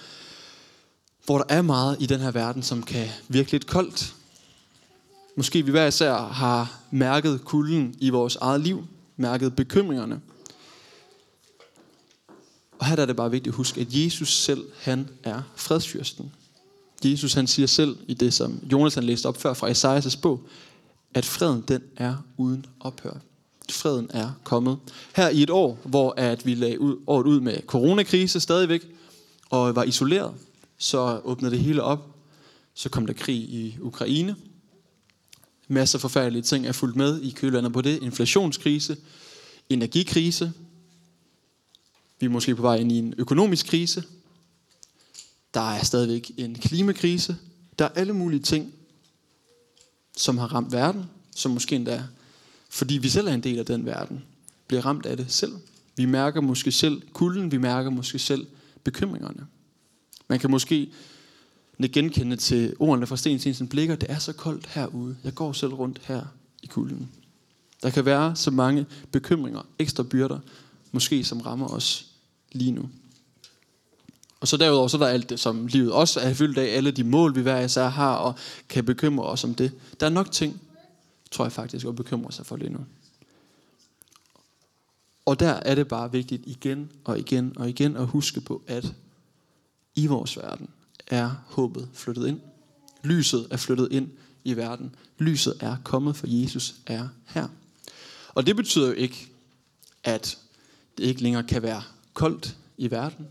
hvor 1.25 1.39
der 1.39 1.45
er 1.49 1.63
meget 1.63 1.97
i 2.01 2.07
den 2.07 2.21
her 2.21 2.31
verden, 2.31 2.63
som 2.63 2.83
kan 2.83 3.09
virke 3.29 3.53
lidt 3.53 3.67
koldt. 3.67 4.15
Måske 5.37 5.65
vi 5.65 5.71
hver 5.71 5.87
især 5.87 6.15
har 6.15 6.81
mærket 6.91 7.45
kulden 7.45 7.95
i 7.99 8.11
vores 8.11 8.37
eget 8.37 8.61
liv, 8.61 8.87
mærket 9.17 9.57
bekymringerne. 9.57 10.21
Og 12.83 12.87
her 12.87 12.97
er 12.97 13.07
det 13.07 13.17
bare 13.17 13.31
vigtigt 13.31 13.53
at 13.53 13.57
huske, 13.57 13.81
at 13.81 13.87
Jesus 13.91 14.35
selv, 14.35 14.65
han 14.81 15.09
er 15.23 15.43
fredsfyrsten. 15.57 16.33
Jesus 17.05 17.35
han 17.35 17.47
siger 17.47 17.67
selv 17.67 17.97
i 18.09 18.15
det, 18.15 18.35
som 18.35 18.61
Jonas 18.73 18.95
han 18.95 19.05
læste 19.05 19.27
op 19.27 19.41
før 19.41 19.55
fra 19.55 19.71
Esajas' 19.71 20.21
bog, 20.21 20.41
at 21.15 21.25
freden 21.25 21.65
den 21.69 21.83
er 21.97 22.17
uden 22.37 22.67
ophør. 22.81 23.17
Freden 23.71 24.11
er 24.11 24.31
kommet. 24.45 24.79
Her 25.17 25.29
i 25.29 25.43
et 25.43 25.51
år, 25.51 25.79
hvor 25.85 26.15
at 26.17 26.47
vi 26.47 26.55
lagde 26.55 26.81
ud, 26.81 26.97
året 27.07 27.27
ud 27.27 27.41
med 27.41 27.61
coronakrise 27.67 28.41
stadigvæk, 28.41 28.83
og 29.51 29.77
var 29.77 29.83
isoleret, 29.83 30.35
så 30.79 31.21
åbnede 31.25 31.53
det 31.53 31.61
hele 31.61 31.83
op. 31.83 32.17
Så 32.75 32.89
kom 32.89 33.07
der 33.07 33.15
krig 33.15 33.37
i 33.37 33.77
Ukraine. 33.81 34.37
Masser 35.69 35.99
af 35.99 36.01
forfærdelige 36.01 36.43
ting 36.43 36.67
er 36.67 36.73
fulgt 36.73 36.97
med 36.97 37.21
i 37.21 37.31
kølvandet 37.31 37.73
på 37.73 37.81
det. 37.81 38.03
Inflationskrise, 38.03 38.97
energikrise. 39.69 40.53
Vi 42.23 42.27
er 42.27 42.31
måske 42.31 42.57
på 42.57 42.63
vej 42.63 42.77
ind 42.77 42.93
i 42.93 42.99
en 42.99 43.15
økonomisk 43.19 43.67
krise. 43.67 44.05
Der 45.55 45.61
er 45.61 45.85
stadigvæk 45.85 46.31
en 46.37 46.55
klimakrise. 46.55 47.37
Der 47.79 47.85
er 47.85 47.89
alle 47.89 48.13
mulige 48.13 48.41
ting, 48.41 48.73
som 50.17 50.39
har 50.39 50.47
ramt 50.47 50.73
verden, 50.73 51.05
som 51.37 51.51
måske 51.51 51.77
endda, 51.77 52.05
fordi 52.69 52.99
vi 52.99 53.09
selv 53.09 53.29
er 53.29 53.35
en 53.35 53.43
del 53.43 53.59
af 53.59 53.67
den 53.67 53.87
verden, 53.87 54.25
bliver 54.67 54.87
ramt 54.87 55.07
af 55.07 55.17
det 55.17 55.33
selv. 55.33 55.53
Vi 55.97 56.05
mærker 56.05 56.41
måske 56.41 56.73
selv 56.73 57.03
kulden, 57.13 57.53
vi 57.53 57.59
mærker 57.59 57.91
måske 57.91 58.19
selv 58.19 58.47
bekymringerne. 58.85 59.47
Man 60.29 60.39
kan 60.39 60.51
måske 60.51 60.93
genkende 61.93 62.37
til 62.37 62.75
ordene 62.79 63.07
fra 63.07 63.17
Sten 63.17 63.39
Stensen 63.39 63.69
Blikker, 63.69 63.97
det 63.97 64.11
er 64.11 64.19
så 64.19 64.33
koldt 64.33 64.67
herude. 64.67 65.17
Jeg 65.25 65.35
går 65.35 65.53
selv 65.53 65.75
rundt 65.75 66.01
her 66.05 66.25
i 66.63 66.67
kulden. 66.67 67.09
Der 67.83 67.91
kan 67.91 68.05
være 68.05 68.37
så 68.37 68.51
mange 68.51 68.87
bekymringer, 69.13 69.67
ekstra 69.79 70.03
byrder, 70.03 70.39
måske 70.93 71.25
som 71.25 71.41
rammer 71.41 71.67
os 71.67 72.12
lige 72.53 72.73
nu. 72.73 72.91
Og 74.41 74.49
så 74.49 74.57
derudover, 74.57 74.89
så 74.89 74.97
er 74.97 74.99
der 74.99 75.07
alt 75.07 75.31
det, 75.31 75.41
som 75.41 75.67
livet 75.67 75.93
også 75.93 76.21
er 76.21 76.35
fyldt 76.35 76.59
af, 76.59 76.77
alle 76.77 76.91
de 76.91 77.05
mål, 77.05 77.35
vi 77.35 77.43
hver 77.43 77.61
især 77.61 77.89
har, 77.89 78.15
og 78.15 78.35
kan 78.69 78.85
bekymre 78.85 79.27
os 79.27 79.45
om 79.45 79.55
det. 79.55 79.73
Der 80.01 80.07
er 80.07 80.11
nok 80.11 80.31
ting, 80.31 80.61
tror 81.31 81.45
jeg 81.45 81.53
faktisk, 81.53 81.87
at 81.87 81.97
bekymre 81.97 82.33
sig 82.33 82.47
for 82.47 82.57
lige 82.57 82.71
nu. 82.71 82.79
Og 85.27 85.41
der 85.41 85.51
er 85.51 85.75
det 85.75 85.89
bare 85.89 86.13
vigtigt 86.13 86.43
igen 86.47 86.91
og 87.05 87.19
igen 87.19 87.53
og 87.57 87.69
igen 87.69 87.97
at 87.97 88.07
huske 88.07 88.41
på, 88.41 88.63
at 88.67 88.95
i 89.95 90.07
vores 90.07 90.37
verden 90.37 90.69
er 91.07 91.31
håbet 91.47 91.89
flyttet 91.95 92.27
ind. 92.27 92.41
Lyset 93.05 93.47
er 93.51 93.57
flyttet 93.57 93.89
ind 93.91 94.09
i 94.45 94.57
verden. 94.57 94.95
Lyset 95.19 95.57
er 95.61 95.77
kommet, 95.85 96.17
for 96.17 96.27
Jesus 96.29 96.75
er 96.87 97.09
her. 97.27 97.49
Og 98.29 98.47
det 98.47 98.57
betyder 98.57 98.87
jo 98.87 98.93
ikke, 98.93 99.29
at 100.05 100.39
det 100.99 101.05
ikke 101.05 101.23
længere 101.23 101.43
kan 101.43 101.63
være 101.63 101.83
koldt 102.15 102.57
i 102.79 102.91
verden. 102.91 103.27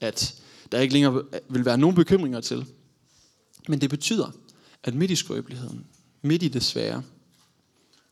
At 0.00 0.34
der 0.72 0.80
ikke 0.80 0.94
længere 0.94 1.24
vil 1.48 1.64
være 1.64 1.78
nogen 1.78 1.96
bekymringer 1.96 2.40
til. 2.40 2.66
Men 3.68 3.80
det 3.80 3.90
betyder, 3.90 4.30
at 4.82 4.94
midt 4.94 5.10
i 5.10 5.16
skrøbeligheden, 5.16 5.86
midt 6.22 6.42
i 6.42 6.48
det 6.48 6.62
svære, 6.62 7.02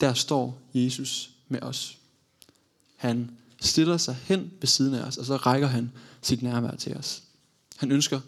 der 0.01 0.15
står 0.15 0.59
Jesus 0.75 1.31
med 1.49 1.63
os. 1.63 1.99
Han 2.97 3.31
stiller 3.61 3.97
sig 3.97 4.17
hen 4.23 4.53
ved 4.61 4.67
siden 4.67 4.95
af 4.95 5.03
os, 5.03 5.17
og 5.17 5.27
så 5.27 5.37
rækker 5.37 5.69
han 5.69 5.93
sit 6.23 6.43
nærvær 6.43 6.77
til 6.77 6.97
os. 6.97 7.23
Han 7.77 7.93
ønsker 7.93 8.21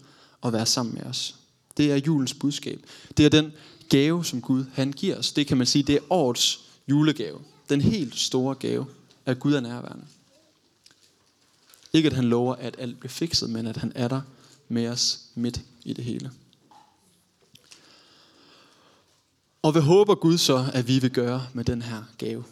at 0.44 0.52
være 0.52 0.66
sammen 0.66 0.94
med 0.94 1.02
os. 1.02 1.36
Det 1.76 1.92
er 1.92 1.96
julens 1.96 2.34
budskab. 2.34 2.80
Det 3.16 3.26
er 3.26 3.30
den 3.30 3.52
gave, 3.88 4.24
som 4.24 4.40
Gud 4.40 4.64
han 4.72 4.92
giver 4.92 5.18
os. 5.18 5.32
Det 5.32 5.46
kan 5.46 5.56
man 5.56 5.66
sige, 5.66 5.82
det 5.82 5.94
er 5.94 6.00
årets 6.10 6.60
julegave. 6.88 7.40
Den 7.68 7.80
helt 7.80 8.16
store 8.16 8.54
gave, 8.54 8.86
at 9.26 9.38
Gud 9.38 9.54
er 9.54 9.60
nærværende. 9.60 10.04
Ikke 11.94 12.06
at 12.06 12.12
han 12.12 12.24
lover, 12.24 12.54
at 12.54 12.76
alt 12.78 13.00
bliver 13.00 13.10
fikset, 13.10 13.50
men 13.50 13.66
at 13.66 13.76
han 13.76 13.92
er 13.94 14.08
der 14.08 14.20
med 14.68 14.88
os 14.88 15.20
midt 15.34 15.60
i 15.84 15.92
det 15.92 16.04
hele. 16.04 16.30
Og 19.62 19.72
hvad 19.72 19.82
håber 19.82 20.14
Gud 20.14 20.38
så, 20.38 20.66
at 20.72 20.88
vi 20.88 20.98
vil 20.98 21.10
gøre 21.10 21.46
med 21.52 21.64
den 21.64 21.82
her 21.82 22.02
gave? 22.18 22.44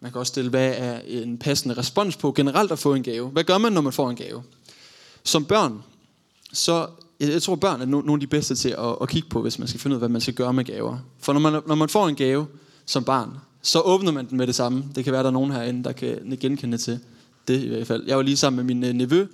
Man 0.00 0.12
kan 0.12 0.18
også 0.18 0.30
stille, 0.30 0.50
hvad 0.50 0.74
er 0.76 1.00
en 1.00 1.38
passende 1.38 1.74
respons 1.74 2.16
på 2.16 2.32
generelt 2.32 2.72
at 2.72 2.78
få 2.78 2.94
en 2.94 3.02
gave? 3.02 3.28
Hvad 3.28 3.44
gør 3.44 3.58
man, 3.58 3.72
når 3.72 3.80
man 3.80 3.92
får 3.92 4.10
en 4.10 4.16
gave? 4.16 4.42
Som 5.24 5.44
børn, 5.44 5.82
så 6.52 6.88
jeg 7.20 7.42
tror, 7.42 7.56
børn 7.56 7.80
er 7.80 7.86
nogle 7.86 8.12
af 8.12 8.20
de 8.20 8.26
bedste 8.26 8.54
til 8.54 8.68
at, 8.68 8.96
at 9.00 9.08
kigge 9.08 9.28
på, 9.28 9.42
hvis 9.42 9.58
man 9.58 9.68
skal 9.68 9.80
finde 9.80 9.94
ud 9.94 9.96
af, 9.96 10.00
hvad 10.00 10.08
man 10.08 10.20
skal 10.20 10.34
gøre 10.34 10.52
med 10.52 10.64
gaver. 10.64 10.98
For 11.18 11.32
når 11.32 11.40
man, 11.40 11.62
når 11.66 11.74
man 11.74 11.88
får 11.88 12.08
en 12.08 12.16
gave 12.16 12.46
som 12.86 13.04
barn, 13.04 13.30
så 13.62 13.80
åbner 13.80 14.12
man 14.12 14.28
den 14.28 14.36
med 14.36 14.46
det 14.46 14.54
samme. 14.54 14.84
Det 14.94 15.04
kan 15.04 15.12
være, 15.12 15.22
der 15.22 15.28
er 15.28 15.32
nogen 15.32 15.50
herinde, 15.50 15.84
der 15.84 15.92
kan 15.92 16.38
genkende 16.40 16.78
til 16.78 17.00
det 17.48 17.62
i 17.62 17.68
hvert 17.68 17.86
fald. 17.86 18.04
Jeg 18.06 18.16
var 18.16 18.22
lige 18.22 18.36
sammen 18.36 18.66
med 18.66 18.74
min 18.74 18.84
øh, 18.84 18.92
nevø 18.92 19.26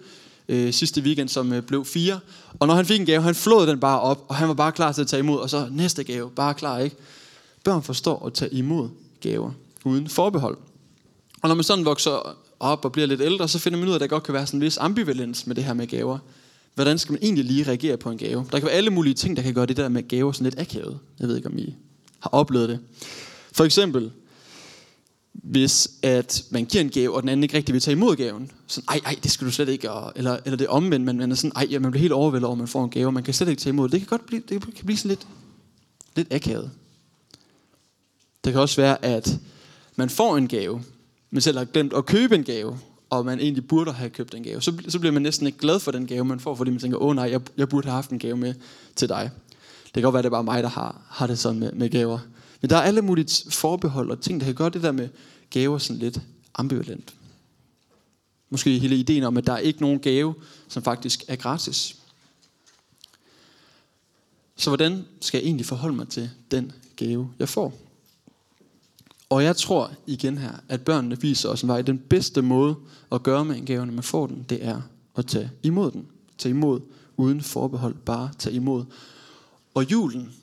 øh, 0.48 0.72
sidste 0.72 1.00
weekend, 1.00 1.28
som 1.28 1.52
øh, 1.52 1.62
blev 1.62 1.84
fire. 1.84 2.20
Og 2.58 2.66
når 2.66 2.74
han 2.74 2.86
fik 2.86 3.00
en 3.00 3.06
gave, 3.06 3.22
han 3.22 3.34
flåede 3.34 3.66
den 3.66 3.80
bare 3.80 4.00
op, 4.00 4.24
og 4.28 4.36
han 4.36 4.48
var 4.48 4.54
bare 4.54 4.72
klar 4.72 4.92
til 4.92 5.00
at 5.00 5.06
tage 5.06 5.20
imod. 5.20 5.38
Og 5.38 5.50
så 5.50 5.68
næste 5.70 6.04
gave, 6.04 6.30
bare 6.30 6.54
klar, 6.54 6.78
ikke? 6.78 6.96
Børn 7.64 7.82
forstår 7.82 8.26
at 8.26 8.32
tage 8.32 8.54
imod 8.54 8.88
gaver 9.20 9.50
uden 9.84 10.08
forbehold. 10.08 10.58
Og 11.42 11.48
når 11.48 11.54
man 11.54 11.64
sådan 11.64 11.84
vokser 11.84 12.36
op 12.60 12.84
og 12.84 12.92
bliver 12.92 13.06
lidt 13.06 13.20
ældre, 13.20 13.48
så 13.48 13.58
finder 13.58 13.78
man 13.78 13.88
ud 13.88 13.92
af, 13.92 13.96
at 13.96 14.00
der 14.00 14.06
godt 14.06 14.22
kan 14.22 14.34
være 14.34 14.46
sådan 14.46 14.58
en 14.58 14.64
vis 14.64 14.78
ambivalens 14.78 15.46
med 15.46 15.56
det 15.56 15.64
her 15.64 15.72
med 15.72 15.86
gaver. 15.86 16.18
Hvordan 16.74 16.98
skal 16.98 17.12
man 17.12 17.22
egentlig 17.22 17.44
lige 17.44 17.64
reagere 17.64 17.96
på 17.96 18.10
en 18.10 18.18
gave? 18.18 18.46
Der 18.52 18.58
kan 18.58 18.66
være 18.66 18.74
alle 18.74 18.90
mulige 18.90 19.14
ting, 19.14 19.36
der 19.36 19.42
kan 19.42 19.54
gøre 19.54 19.66
det 19.66 19.76
der 19.76 19.88
med 19.88 20.08
gaver 20.08 20.32
sådan 20.32 20.44
lidt 20.44 20.58
akavet. 20.60 20.98
Jeg 21.20 21.28
ved 21.28 21.36
ikke, 21.36 21.48
om 21.48 21.58
I 21.58 21.74
har 22.20 22.30
oplevet 22.30 22.68
det. 22.68 22.78
For 23.52 23.64
eksempel, 23.64 24.10
hvis 25.42 25.90
at 26.02 26.44
man 26.50 26.64
giver 26.64 26.84
en 26.84 26.90
gave, 26.90 27.14
og 27.14 27.22
den 27.22 27.28
anden 27.28 27.42
ikke 27.42 27.56
rigtig 27.56 27.72
vil 27.72 27.82
tage 27.82 27.92
imod 27.92 28.16
gaven. 28.16 28.50
Sådan, 28.66 28.88
ej, 28.88 29.00
ej, 29.04 29.16
det 29.22 29.30
skal 29.30 29.46
du 29.46 29.52
slet 29.52 29.68
ikke. 29.68 29.90
Og, 29.90 30.12
eller, 30.16 30.38
eller 30.44 30.56
det 30.56 30.66
omvendt, 30.66 31.06
man, 31.06 31.16
man 31.16 31.30
er 31.30 31.34
sådan, 31.34 31.52
ej, 31.56 31.66
ja, 31.70 31.78
man 31.78 31.90
bliver 31.90 32.00
helt 32.00 32.12
overvældet 32.12 32.46
over, 32.46 32.54
at 32.54 32.58
man 32.58 32.68
får 32.68 32.84
en 32.84 32.90
gave, 32.90 33.06
og 33.06 33.14
man 33.14 33.22
kan 33.22 33.34
slet 33.34 33.48
ikke 33.48 33.60
tage 33.60 33.72
imod 33.72 33.88
det. 33.88 34.00
kan 34.00 34.06
godt 34.06 34.26
blive, 34.26 34.42
det 34.48 34.62
kan 34.62 34.86
blive 34.86 34.96
sådan 34.96 35.08
lidt, 35.08 35.26
lidt 36.16 36.32
akavet. 36.32 36.70
Det 38.44 38.52
kan 38.52 38.60
også 38.60 38.76
være, 38.76 39.04
at 39.04 39.38
man 39.96 40.10
får 40.10 40.36
en 40.36 40.48
gave, 40.48 40.82
men 41.30 41.40
selv 41.40 41.58
har 41.58 41.64
glemt 41.64 41.92
at 41.92 42.06
købe 42.06 42.34
en 42.34 42.44
gave, 42.44 42.78
og 43.10 43.24
man 43.24 43.40
egentlig 43.40 43.68
burde 43.68 43.92
have 43.92 44.10
købt 44.10 44.34
en 44.34 44.42
gave. 44.42 44.62
Så, 44.62 44.72
så 44.88 44.98
bliver 44.98 45.12
man 45.12 45.22
næsten 45.22 45.46
ikke 45.46 45.58
glad 45.58 45.80
for 45.80 45.90
den 45.90 46.06
gave, 46.06 46.24
man 46.24 46.40
får, 46.40 46.54
fordi 46.54 46.70
man 46.70 46.80
tænker, 46.80 46.98
åh 46.98 47.08
oh, 47.08 47.16
nej, 47.16 47.30
jeg, 47.30 47.40
jeg 47.56 47.68
burde 47.68 47.86
have 47.86 47.94
haft 47.94 48.10
en 48.10 48.18
gave 48.18 48.36
med 48.36 48.54
til 48.96 49.08
dig. 49.08 49.30
Det 49.84 49.94
kan 49.94 50.02
godt 50.02 50.12
være, 50.12 50.18
at 50.18 50.24
det 50.24 50.28
er 50.28 50.42
bare 50.42 50.44
mig, 50.44 50.62
der 50.62 50.68
har, 50.68 51.00
har 51.08 51.26
det 51.26 51.38
sådan 51.38 51.60
med, 51.60 51.72
med 51.72 51.88
gaver. 51.88 52.18
Men 52.60 52.70
der 52.70 52.76
er 52.76 52.82
alle 52.82 53.02
mulige 53.02 53.50
forbehold 53.50 54.10
og 54.10 54.20
ting, 54.20 54.40
der 54.40 54.46
kan 54.46 54.54
gøre 54.54 54.70
det 54.70 54.82
der 54.82 54.92
med 54.92 55.08
gaver 55.50 55.78
sådan 55.78 56.00
lidt 56.00 56.20
ambivalent. 56.54 57.14
Måske 58.50 58.78
hele 58.78 58.96
ideen 58.96 59.22
om, 59.22 59.36
at 59.36 59.46
der 59.46 59.52
er 59.52 59.58
ikke 59.58 59.80
nogen 59.80 60.00
gave, 60.00 60.34
som 60.68 60.82
faktisk 60.82 61.24
er 61.28 61.36
gratis. 61.36 61.96
Så 64.56 64.70
hvordan 64.70 65.04
skal 65.20 65.38
jeg 65.38 65.46
egentlig 65.46 65.66
forholde 65.66 65.96
mig 65.96 66.08
til 66.08 66.30
den 66.50 66.72
gave, 66.96 67.30
jeg 67.38 67.48
får? 67.48 67.78
Og 69.28 69.44
jeg 69.44 69.56
tror 69.56 69.90
igen 70.06 70.38
her, 70.38 70.52
at 70.68 70.84
børnene 70.84 71.20
viser 71.20 71.48
os 71.48 71.62
en 71.62 71.68
vej. 71.68 71.82
Den 71.82 71.98
bedste 71.98 72.42
måde 72.42 72.76
at 73.12 73.22
gøre 73.22 73.44
med 73.44 73.56
en 73.56 73.66
gave, 73.66 73.86
når 73.86 73.92
man 73.92 74.02
får 74.02 74.26
den, 74.26 74.46
det 74.48 74.64
er 74.64 74.82
at 75.16 75.26
tage 75.26 75.50
imod 75.62 75.90
den. 75.90 76.06
Tage 76.38 76.50
imod 76.50 76.80
uden 77.16 77.40
forbehold, 77.40 77.94
bare 77.94 78.30
tage 78.38 78.56
imod. 78.56 78.84
Og 79.74 79.90
julen, 79.90 80.34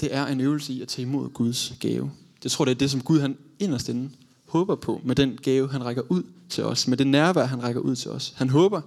det 0.00 0.14
er 0.14 0.26
en 0.26 0.40
øvelse 0.40 0.72
i 0.72 0.82
at 0.82 0.88
tage 0.88 1.06
imod 1.06 1.28
Guds 1.28 1.72
gave. 1.80 2.10
Det 2.42 2.50
tror, 2.50 2.64
det 2.64 2.72
er 2.72 2.78
det, 2.78 2.90
som 2.90 3.00
Gud 3.00 3.20
han 3.20 3.36
inderst 3.58 3.88
inde 3.88 4.10
håber 4.44 4.74
på, 4.74 5.00
med 5.04 5.16
den 5.16 5.38
gave, 5.42 5.70
han 5.70 5.84
rækker 5.84 6.02
ud 6.08 6.22
til 6.48 6.64
os, 6.64 6.88
med 6.88 6.96
det 6.96 7.06
nærvær, 7.06 7.44
han 7.44 7.62
rækker 7.62 7.80
ud 7.80 7.96
til 7.96 8.10
os. 8.10 8.32
Han 8.36 8.50
håber, 8.50 8.80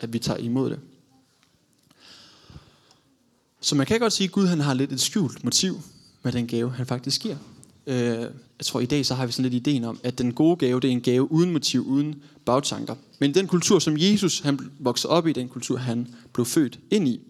at 0.00 0.12
vi 0.12 0.18
tager 0.18 0.38
imod 0.38 0.70
det. 0.70 0.80
Så 3.60 3.74
man 3.74 3.86
kan 3.86 4.00
godt 4.00 4.12
sige, 4.12 4.24
at 4.24 4.32
Gud 4.32 4.46
han 4.46 4.60
har 4.60 4.74
lidt 4.74 4.92
et 4.92 5.00
skjult 5.00 5.44
motiv 5.44 5.80
med 6.22 6.32
den 6.32 6.46
gave, 6.46 6.70
han 6.70 6.86
faktisk 6.86 7.22
giver. 7.22 7.36
Øh, 7.86 7.96
jeg 8.58 8.66
tror 8.66 8.80
i 8.80 8.86
dag, 8.86 9.06
så 9.06 9.14
har 9.14 9.26
vi 9.26 9.32
sådan 9.32 9.50
lidt 9.50 9.68
ideen 9.68 9.84
om, 9.84 10.00
at 10.02 10.18
den 10.18 10.32
gode 10.32 10.56
gave, 10.56 10.80
det 10.80 10.88
er 10.88 10.92
en 10.92 11.00
gave 11.00 11.32
uden 11.32 11.52
motiv, 11.52 11.86
uden 11.86 12.22
bagtanker. 12.44 12.94
Men 13.18 13.34
den 13.34 13.46
kultur, 13.46 13.78
som 13.78 13.94
Jesus 13.98 14.40
han 14.40 14.58
voksede 14.78 15.10
op 15.10 15.26
i, 15.26 15.32
den 15.32 15.48
kultur, 15.48 15.76
han 15.76 16.08
blev 16.32 16.46
født 16.46 16.78
ind 16.90 17.08
i, 17.08 17.20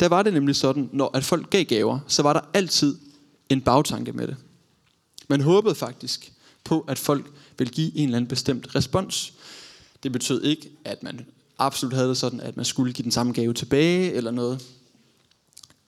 der 0.00 0.08
var 0.08 0.22
det 0.22 0.32
nemlig 0.32 0.56
sådan, 0.56 0.90
når 0.92 1.10
at 1.16 1.24
folk 1.24 1.50
gav 1.50 1.64
gaver, 1.64 1.98
så 2.08 2.22
var 2.22 2.32
der 2.32 2.40
altid 2.54 2.98
en 3.48 3.60
bagtanke 3.60 4.12
med 4.12 4.26
det. 4.26 4.36
Man 5.28 5.40
håbede 5.40 5.74
faktisk 5.74 6.32
på, 6.64 6.80
at 6.80 6.98
folk 6.98 7.30
ville 7.58 7.72
give 7.72 7.96
en 7.96 8.04
eller 8.04 8.16
anden 8.16 8.28
bestemt 8.28 8.74
respons. 8.74 9.32
Det 10.02 10.12
betød 10.12 10.42
ikke, 10.42 10.70
at 10.84 11.02
man 11.02 11.26
absolut 11.58 11.94
havde 11.94 12.08
det 12.08 12.16
sådan, 12.16 12.40
at 12.40 12.56
man 12.56 12.64
skulle 12.64 12.92
give 12.92 13.04
den 13.04 13.12
samme 13.12 13.32
gave 13.32 13.54
tilbage 13.54 14.12
eller 14.12 14.30
noget. 14.30 14.66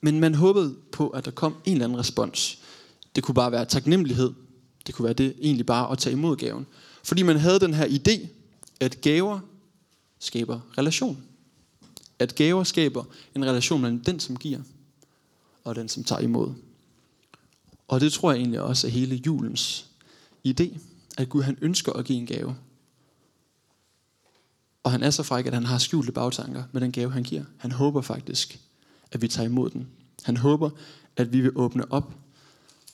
Men 0.01 0.21
man 0.21 0.35
håbede 0.35 0.75
på, 0.93 1.09
at 1.09 1.25
der 1.25 1.31
kom 1.31 1.57
en 1.65 1.73
eller 1.73 1.85
anden 1.85 1.99
respons. 1.99 2.59
Det 3.17 3.25
kunne 3.25 3.35
bare 3.35 3.53
være 3.53 3.65
taknemmelighed, 3.65 4.33
Det 4.87 4.95
kunne 4.95 5.05
være 5.05 5.13
det 5.13 5.35
egentlig 5.41 5.67
bare 5.67 5.93
at 5.93 5.99
tage 5.99 6.13
imod 6.13 6.37
gaven. 6.37 6.67
Fordi 7.05 7.23
man 7.23 7.37
havde 7.37 7.61
den 7.61 7.75
her 7.75 7.87
idé, 7.87 8.27
at 8.81 9.01
gaver 9.01 9.41
skaber 10.19 10.61
relation. 10.79 11.23
At 12.19 12.35
gaver 12.35 12.65
skaber 12.65 13.05
en 13.35 13.45
relation 13.45 13.81
mellem 13.81 14.01
den, 14.01 14.21
som 14.21 14.37
giver, 14.37 14.61
og 15.65 15.75
den, 15.75 15.89
som 15.89 16.05
tager 16.05 16.23
imod. 16.23 16.55
Og 17.89 18.01
det 18.01 18.13
tror 18.13 18.33
jeg 18.33 18.39
egentlig 18.39 18.61
også 18.61 18.87
er 18.87 18.91
hele 18.91 19.23
julens 19.27 19.87
idé, 20.49 20.79
at 21.19 21.29
Gud 21.29 21.43
han 21.43 21.59
ønsker 21.61 21.93
at 21.93 22.05
give 22.05 22.19
en 22.19 22.27
gave. 22.27 22.57
Og 24.83 24.93
han 24.93 25.03
er 25.03 25.11
så 25.11 25.23
fræk, 25.23 25.47
at 25.47 25.55
han 25.55 25.65
har 25.65 25.79
skjulte 25.79 26.13
bagtanker 26.13 26.65
med 26.73 26.81
den 26.81 26.93
gave, 26.93 27.13
han 27.13 27.23
giver. 27.23 27.45
Han 27.57 27.73
håber 27.73 28.01
faktisk, 28.01 28.61
at 29.13 29.23
vi 29.23 29.29
tager 29.29 29.49
imod 29.49 29.71
den. 29.71 29.89
Han 30.23 30.37
håber, 30.37 30.71
at 31.17 31.33
vi 31.33 31.41
vil 31.41 31.53
åbne 31.55 31.93
op 31.93 32.15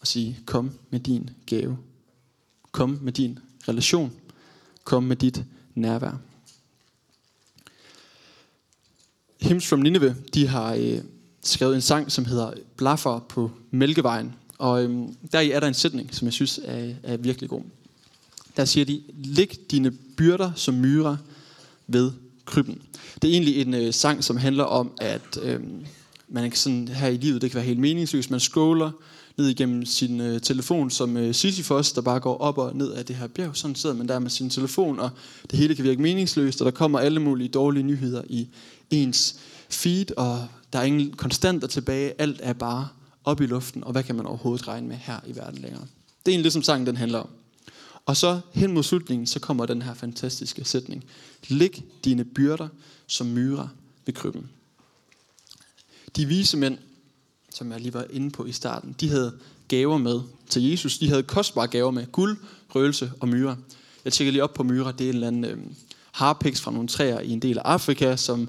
og 0.00 0.07
sige, 0.07 0.38
kom 0.47 0.79
med 0.91 1.00
din 1.00 1.31
gave. 1.47 1.79
Kom 2.73 2.99
med 3.02 3.12
din 3.12 3.38
relation. 3.69 4.12
Kom 4.85 5.02
med 5.02 5.17
dit 5.17 5.45
nærvær. 5.75 6.19
Hymns 9.43 9.67
from 9.67 9.79
Nineveh, 9.79 10.15
de 10.35 10.47
har 10.47 10.75
øh, 10.75 10.99
skrevet 11.43 11.75
en 11.75 11.81
sang, 11.81 12.13
som 12.13 12.25
hedder 12.25 12.53
Blaffer 12.77 13.19
på 13.29 13.51
Mælkevejen. 13.71 14.35
Og 14.59 14.85
øh, 14.85 15.09
deri 15.33 15.51
er 15.51 15.61
der 15.61 15.67
en 15.69 15.75
sætning, 15.75 16.15
som 16.15 16.27
jeg 16.27 16.33
synes 16.33 16.61
er, 16.65 16.95
er 17.03 17.17
virkelig 17.17 17.51
god. 17.51 17.63
Der 18.57 18.65
siger 18.65 18.85
de, 18.85 19.03
læg 19.15 19.59
dine 19.71 19.91
byrder 20.17 20.53
som 20.57 20.75
myrer 20.75 21.17
ved 21.87 22.13
krybben. 22.45 22.83
Det 23.23 23.29
er 23.29 23.33
egentlig 23.33 23.61
en 23.61 23.75
øh, 23.75 23.95
sang, 23.95 24.25
som 24.25 24.37
handler 24.37 24.65
om, 24.65 24.93
at 25.01 25.39
øh, 25.43 25.61
man 26.29 26.51
kan 26.51 26.59
sådan 26.59 26.89
her 26.89 27.09
i 27.09 27.17
livet, 27.17 27.43
det 27.43 27.51
kan 27.51 27.57
være 27.57 27.67
helt 27.67 27.79
meningsløst, 27.79 28.31
man 28.31 28.41
scroller 28.41 28.91
ned 29.37 29.49
igennem 29.49 29.85
sin 29.85 30.21
øh, 30.21 30.41
telefon 30.41 30.91
som 30.91 31.17
øh, 31.17 31.35
Sisyphos, 31.35 31.93
der 31.93 32.01
bare 32.01 32.21
går 32.21 32.39
op 32.39 32.59
og 32.59 32.77
ned 32.77 32.93
af 32.93 33.07
det 33.07 33.17
her 33.17 33.27
bjerg. 33.27 33.57
Sådan 33.57 33.75
sidder 33.75 33.97
man 33.97 34.09
der 34.09 34.19
med 34.19 34.31
sin 34.31 34.51
telefon, 34.51 34.99
og 34.99 35.11
det 35.51 35.59
hele 35.59 35.75
kan 35.75 35.85
virke 35.85 36.03
meningsløst, 36.03 36.61
og 36.61 36.65
der 36.65 36.71
kommer 36.71 36.99
alle 36.99 37.21
mulige 37.21 37.49
dårlige 37.49 37.83
nyheder 37.83 38.23
i 38.29 38.49
ens 38.91 39.37
feed, 39.69 40.17
og 40.17 40.47
der 40.73 40.79
er 40.79 40.83
ingen 40.83 41.12
konstanter 41.12 41.69
tilbage. 41.69 42.21
Alt 42.21 42.41
er 42.43 42.53
bare 42.53 42.89
op 43.25 43.41
i 43.41 43.47
luften, 43.47 43.85
og 43.85 43.93
hvad 43.93 44.03
kan 44.03 44.15
man 44.15 44.27
overhovedet 44.27 44.69
regne 44.69 44.89
med 44.89 44.97
her 44.97 45.21
i 45.27 45.37
verden 45.37 45.59
længere? 45.62 45.83
Det 46.27 46.31
er 46.31 46.33
egentlig 46.33 46.45
det, 46.45 46.53
som 46.53 46.62
sangen 46.62 46.87
den 46.87 46.97
handler 46.97 47.19
om. 47.19 47.29
Og 48.07 48.17
så 48.17 48.41
hen 48.53 48.73
mod 48.73 48.83
slutningen, 48.83 49.27
så 49.27 49.41
kommer 49.41 49.67
den 49.67 49.83
her 49.83 49.95
fantastiske 49.95 50.65
sætning. 50.65 51.05
Læg 51.49 51.85
dine 52.05 52.25
byrder 52.25 52.69
som 53.07 53.27
myrer 53.27 53.69
ved 54.07 54.15
krybben. 54.15 54.51
De 56.17 56.27
vise 56.27 56.57
mænd, 56.57 56.79
som 57.54 57.73
jeg 57.73 57.80
lige 57.80 57.94
var 57.94 58.06
inde 58.11 58.30
på 58.30 58.44
i 58.44 58.52
starten, 58.52 58.97
de 59.00 59.09
havde 59.09 59.32
gaver 59.68 59.99
med 59.99 60.21
til 60.49 60.71
Jesus. 60.71 60.99
De 60.99 61.09
havde 61.09 61.23
kostbare 61.23 61.66
gaver 61.66 61.90
med 61.90 62.06
guld, 62.12 62.37
røgelse 62.75 63.12
og 63.21 63.28
myrer. 63.28 63.56
Jeg 64.04 64.12
tjekkede 64.12 64.32
lige 64.32 64.42
op 64.42 64.54
på 64.54 64.62
myrer. 64.62 64.92
Det 64.92 65.04
er 65.04 65.09
en 65.09 65.14
eller 65.14 65.26
anden 65.26 65.44
øh, 65.44 65.59
harpiks 66.12 66.61
fra 66.61 66.71
nogle 66.71 66.88
træer 66.88 67.21
i 67.21 67.30
en 67.30 67.42
del 67.42 67.59
af 67.59 67.62
Afrika, 67.64 68.16
som 68.16 68.49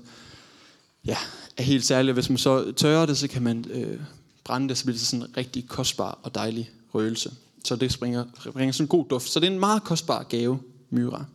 ja, 1.05 1.17
er 1.57 1.63
helt 1.63 1.85
særlig. 1.85 2.13
Hvis 2.13 2.29
man 2.29 2.37
så 2.37 2.71
tørrer 2.71 3.05
det, 3.05 3.17
så 3.17 3.27
kan 3.27 3.41
man 3.43 3.65
øh, 3.69 3.99
brænde 4.43 4.69
det, 4.69 4.77
så 4.77 4.83
bliver 4.83 4.97
det 4.97 5.07
sådan 5.07 5.25
en 5.25 5.37
rigtig 5.37 5.67
kostbar 5.67 6.19
og 6.23 6.35
dejlig 6.35 6.71
røgelse. 6.93 7.31
Så 7.65 7.75
det 7.75 7.91
springer, 7.91 8.25
bringer 8.53 8.71
sådan 8.71 8.83
en 8.83 8.87
god 8.87 9.05
duft. 9.09 9.29
Så 9.29 9.39
det 9.39 9.47
er 9.47 9.51
en 9.51 9.59
meget 9.59 9.83
kostbar 9.83 10.23
gave, 10.23 10.59
myre. 10.89 11.25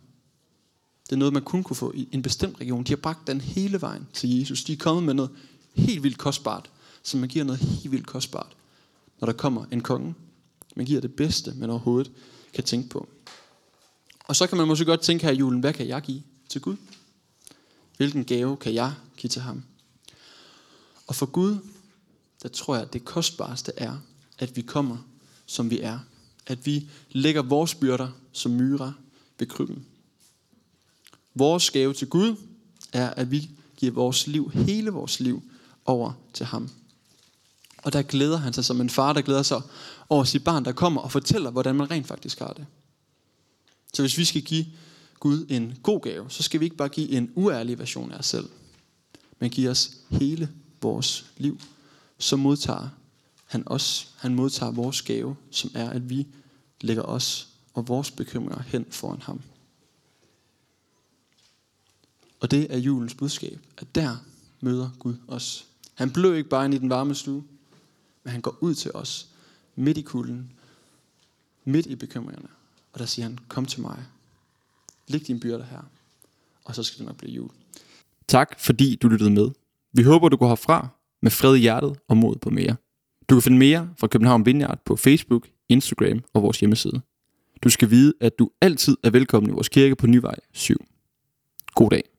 Det 1.07 1.13
er 1.13 1.17
noget, 1.17 1.35
man 1.35 1.43
kun 1.43 1.63
kunne 1.63 1.77
få 1.77 1.93
i 1.95 2.09
en 2.13 2.23
bestemt 2.23 2.61
region. 2.61 2.85
De 2.85 2.93
har 2.93 2.97
bragt 2.97 3.27
den 3.27 3.41
hele 3.41 3.81
vejen 3.81 4.07
til 4.13 4.39
Jesus. 4.39 4.65
De 4.65 4.73
er 4.73 4.77
kommet 4.77 5.05
med 5.05 5.15
noget 5.15 5.31
helt 5.75 6.03
vildt 6.03 6.19
kostbart, 6.19 6.71
så 7.03 7.17
man 7.17 7.29
giver 7.29 7.45
noget 7.45 7.61
helt 7.61 7.93
vildt 7.93 8.07
kostbart, 8.07 8.57
når 9.21 9.27
der 9.27 9.33
kommer 9.33 9.65
en 9.71 9.81
konge. 9.81 10.15
Man 10.77 10.87
giver 10.87 11.01
det 11.01 11.15
bedste, 11.17 11.55
man 11.57 11.71
overhovedet 11.71 12.13
kan 12.55 12.65
tænke 12.65 12.89
på. 12.89 13.09
Og 14.19 14.37
så 14.37 14.47
kan 14.47 14.59
man 14.59 14.69
måske 14.69 14.85
godt 14.85 15.01
tænke 15.01 15.25
her 15.25 15.33
i 15.33 15.37
julen, 15.37 15.61
hvad 15.61 15.73
kan 15.73 15.89
jeg 15.89 16.03
give 16.03 16.23
til 16.49 16.61
Gud? 16.61 16.77
Hvilken 17.97 18.25
gave 18.25 18.57
kan 18.57 18.75
jeg 18.75 18.95
give 19.17 19.31
til 19.31 19.43
ham? 19.43 19.63
Og 21.07 21.15
for 21.15 21.27
Gud, 21.27 21.57
der 22.43 22.49
tror 22.49 22.75
jeg, 22.75 22.85
at 22.85 22.93
det 22.93 23.05
kostbarste 23.05 23.73
er, 23.77 23.99
at 24.39 24.57
vi 24.57 24.63
kommer, 24.63 24.97
som 25.47 25.71
vi 25.71 25.81
er. 25.81 25.99
At 26.47 26.67
vi 26.67 26.89
lægger 27.11 27.43
vores 27.43 27.75
byrder 27.75 28.09
som 28.33 28.53
myrer 28.53 28.93
ved 29.39 29.47
krybben. 29.47 29.87
Vores 31.35 31.71
gave 31.71 31.95
til 31.95 32.09
Gud 32.09 32.37
er, 32.93 33.11
at 33.11 33.31
vi 33.31 33.51
giver 33.77 33.93
vores 33.93 34.27
liv, 34.27 34.51
hele 34.51 34.91
vores 34.91 35.21
liv, 35.21 35.43
over 35.85 36.13
til 36.33 36.47
ham. 36.47 36.71
Og 37.83 37.93
der 37.93 38.03
glæder 38.03 38.37
han 38.37 38.53
sig 38.53 38.65
som 38.65 38.81
en 38.81 38.91
far, 38.91 39.13
der 39.13 39.21
glæder 39.21 39.43
sig 39.43 39.63
over 40.09 40.25
sit 40.25 40.45
barn, 40.45 40.65
der 40.65 40.73
kommer 40.73 41.01
og 41.01 41.13
fortæller, 41.13 41.51
hvordan 41.51 41.75
man 41.75 41.91
rent 41.91 42.07
faktisk 42.07 42.39
har 42.39 42.53
det. 42.53 42.67
Så 43.95 44.03
hvis 44.03 44.19
vi 44.19 44.25
skal 44.25 44.43
give 44.43 44.67
Gud 45.21 45.47
en 45.49 45.79
god 45.83 46.01
gave, 46.01 46.31
så 46.31 46.43
skal 46.43 46.61
vi 46.61 46.65
ikke 46.65 46.77
bare 46.77 46.89
give 46.89 47.11
en 47.11 47.33
uærlig 47.35 47.79
version 47.79 48.13
af 48.13 48.19
os 48.19 48.27
selv, 48.27 48.49
men 49.39 49.51
give 49.51 49.71
os 49.71 49.91
hele 50.11 50.49
vores 50.83 51.25
liv. 51.37 51.61
Så 52.19 52.37
modtager 52.37 52.89
han 53.47 53.63
os, 53.67 54.09
han 54.17 54.35
modtager 54.35 54.73
vores 54.73 55.03
gave, 55.03 55.37
som 55.51 55.71
er, 55.75 55.91
at 55.91 56.11
vi 56.11 56.27
lægger 56.81 57.03
os 57.03 57.49
og 57.75 57.89
vores 57.89 58.11
bekymringer 58.11 58.63
hen 58.63 58.87
foran 58.91 59.23
ham. 59.23 59.41
Og 62.41 62.51
det 62.51 62.75
er 62.75 62.79
julens 62.79 63.15
budskab, 63.15 63.61
at 63.79 63.95
der 63.95 64.17
møder 64.61 64.91
Gud 64.99 65.15
os. 65.29 65.67
Han 65.95 66.11
blev 66.11 66.37
ikke 66.37 66.49
bare 66.49 66.65
ind 66.65 66.75
i 66.75 66.79
den 66.79 66.91
varme 66.91 67.15
stue, 67.15 67.45
men 68.29 68.33
han 68.33 68.41
går 68.41 68.59
ud 68.61 68.75
til 68.75 68.91
os, 68.95 69.29
midt 69.77 69.99
i 69.99 70.03
kulden, 70.03 70.53
midt 71.65 71.87
i 71.87 71.95
bekymringerne. 71.95 72.49
Og 72.93 72.99
der 72.99 73.07
siger 73.07 73.27
han, 73.27 73.39
kom 73.49 73.67
til 73.67 73.81
mig, 73.81 74.05
læg 75.07 75.27
din 75.27 75.41
byrde 75.41 75.65
her, 75.65 75.83
og 76.65 76.75
så 76.75 76.83
skal 76.83 76.99
det 76.99 77.07
nok 77.07 77.17
blive 77.17 77.33
jul. 77.33 77.51
Tak 78.27 78.61
fordi 78.61 78.97
du 78.97 79.09
lyttede 79.09 79.31
med. 79.31 79.51
Vi 79.93 80.03
håber, 80.03 80.29
du 80.29 80.37
går 80.37 80.49
herfra 80.49 80.89
med 81.23 81.31
fred 81.31 81.57
i 81.57 81.59
hjertet 81.59 81.99
og 82.09 82.17
mod 82.17 82.37
på 82.37 82.51
mere. 82.51 82.77
Du 83.29 83.35
kan 83.35 83.43
finde 83.43 83.59
mere 83.59 83.91
fra 83.99 84.07
København 84.07 84.47
Vineyard 84.47 84.83
på 84.85 84.97
Facebook, 84.97 85.49
Instagram 85.69 86.25
og 86.35 86.43
vores 86.43 86.61
hjemmeside. 86.61 87.01
Du 87.63 87.69
skal 87.69 87.91
vide, 87.91 88.13
at 88.21 88.39
du 88.39 88.51
altid 88.61 88.97
er 89.03 89.11
velkommen 89.11 89.51
i 89.51 89.55
vores 89.55 89.69
kirke 89.69 89.97
på 89.97 90.07
Nyvej 90.07 90.37
7. 90.53 90.85
God 91.75 91.91
dag. 91.91 92.18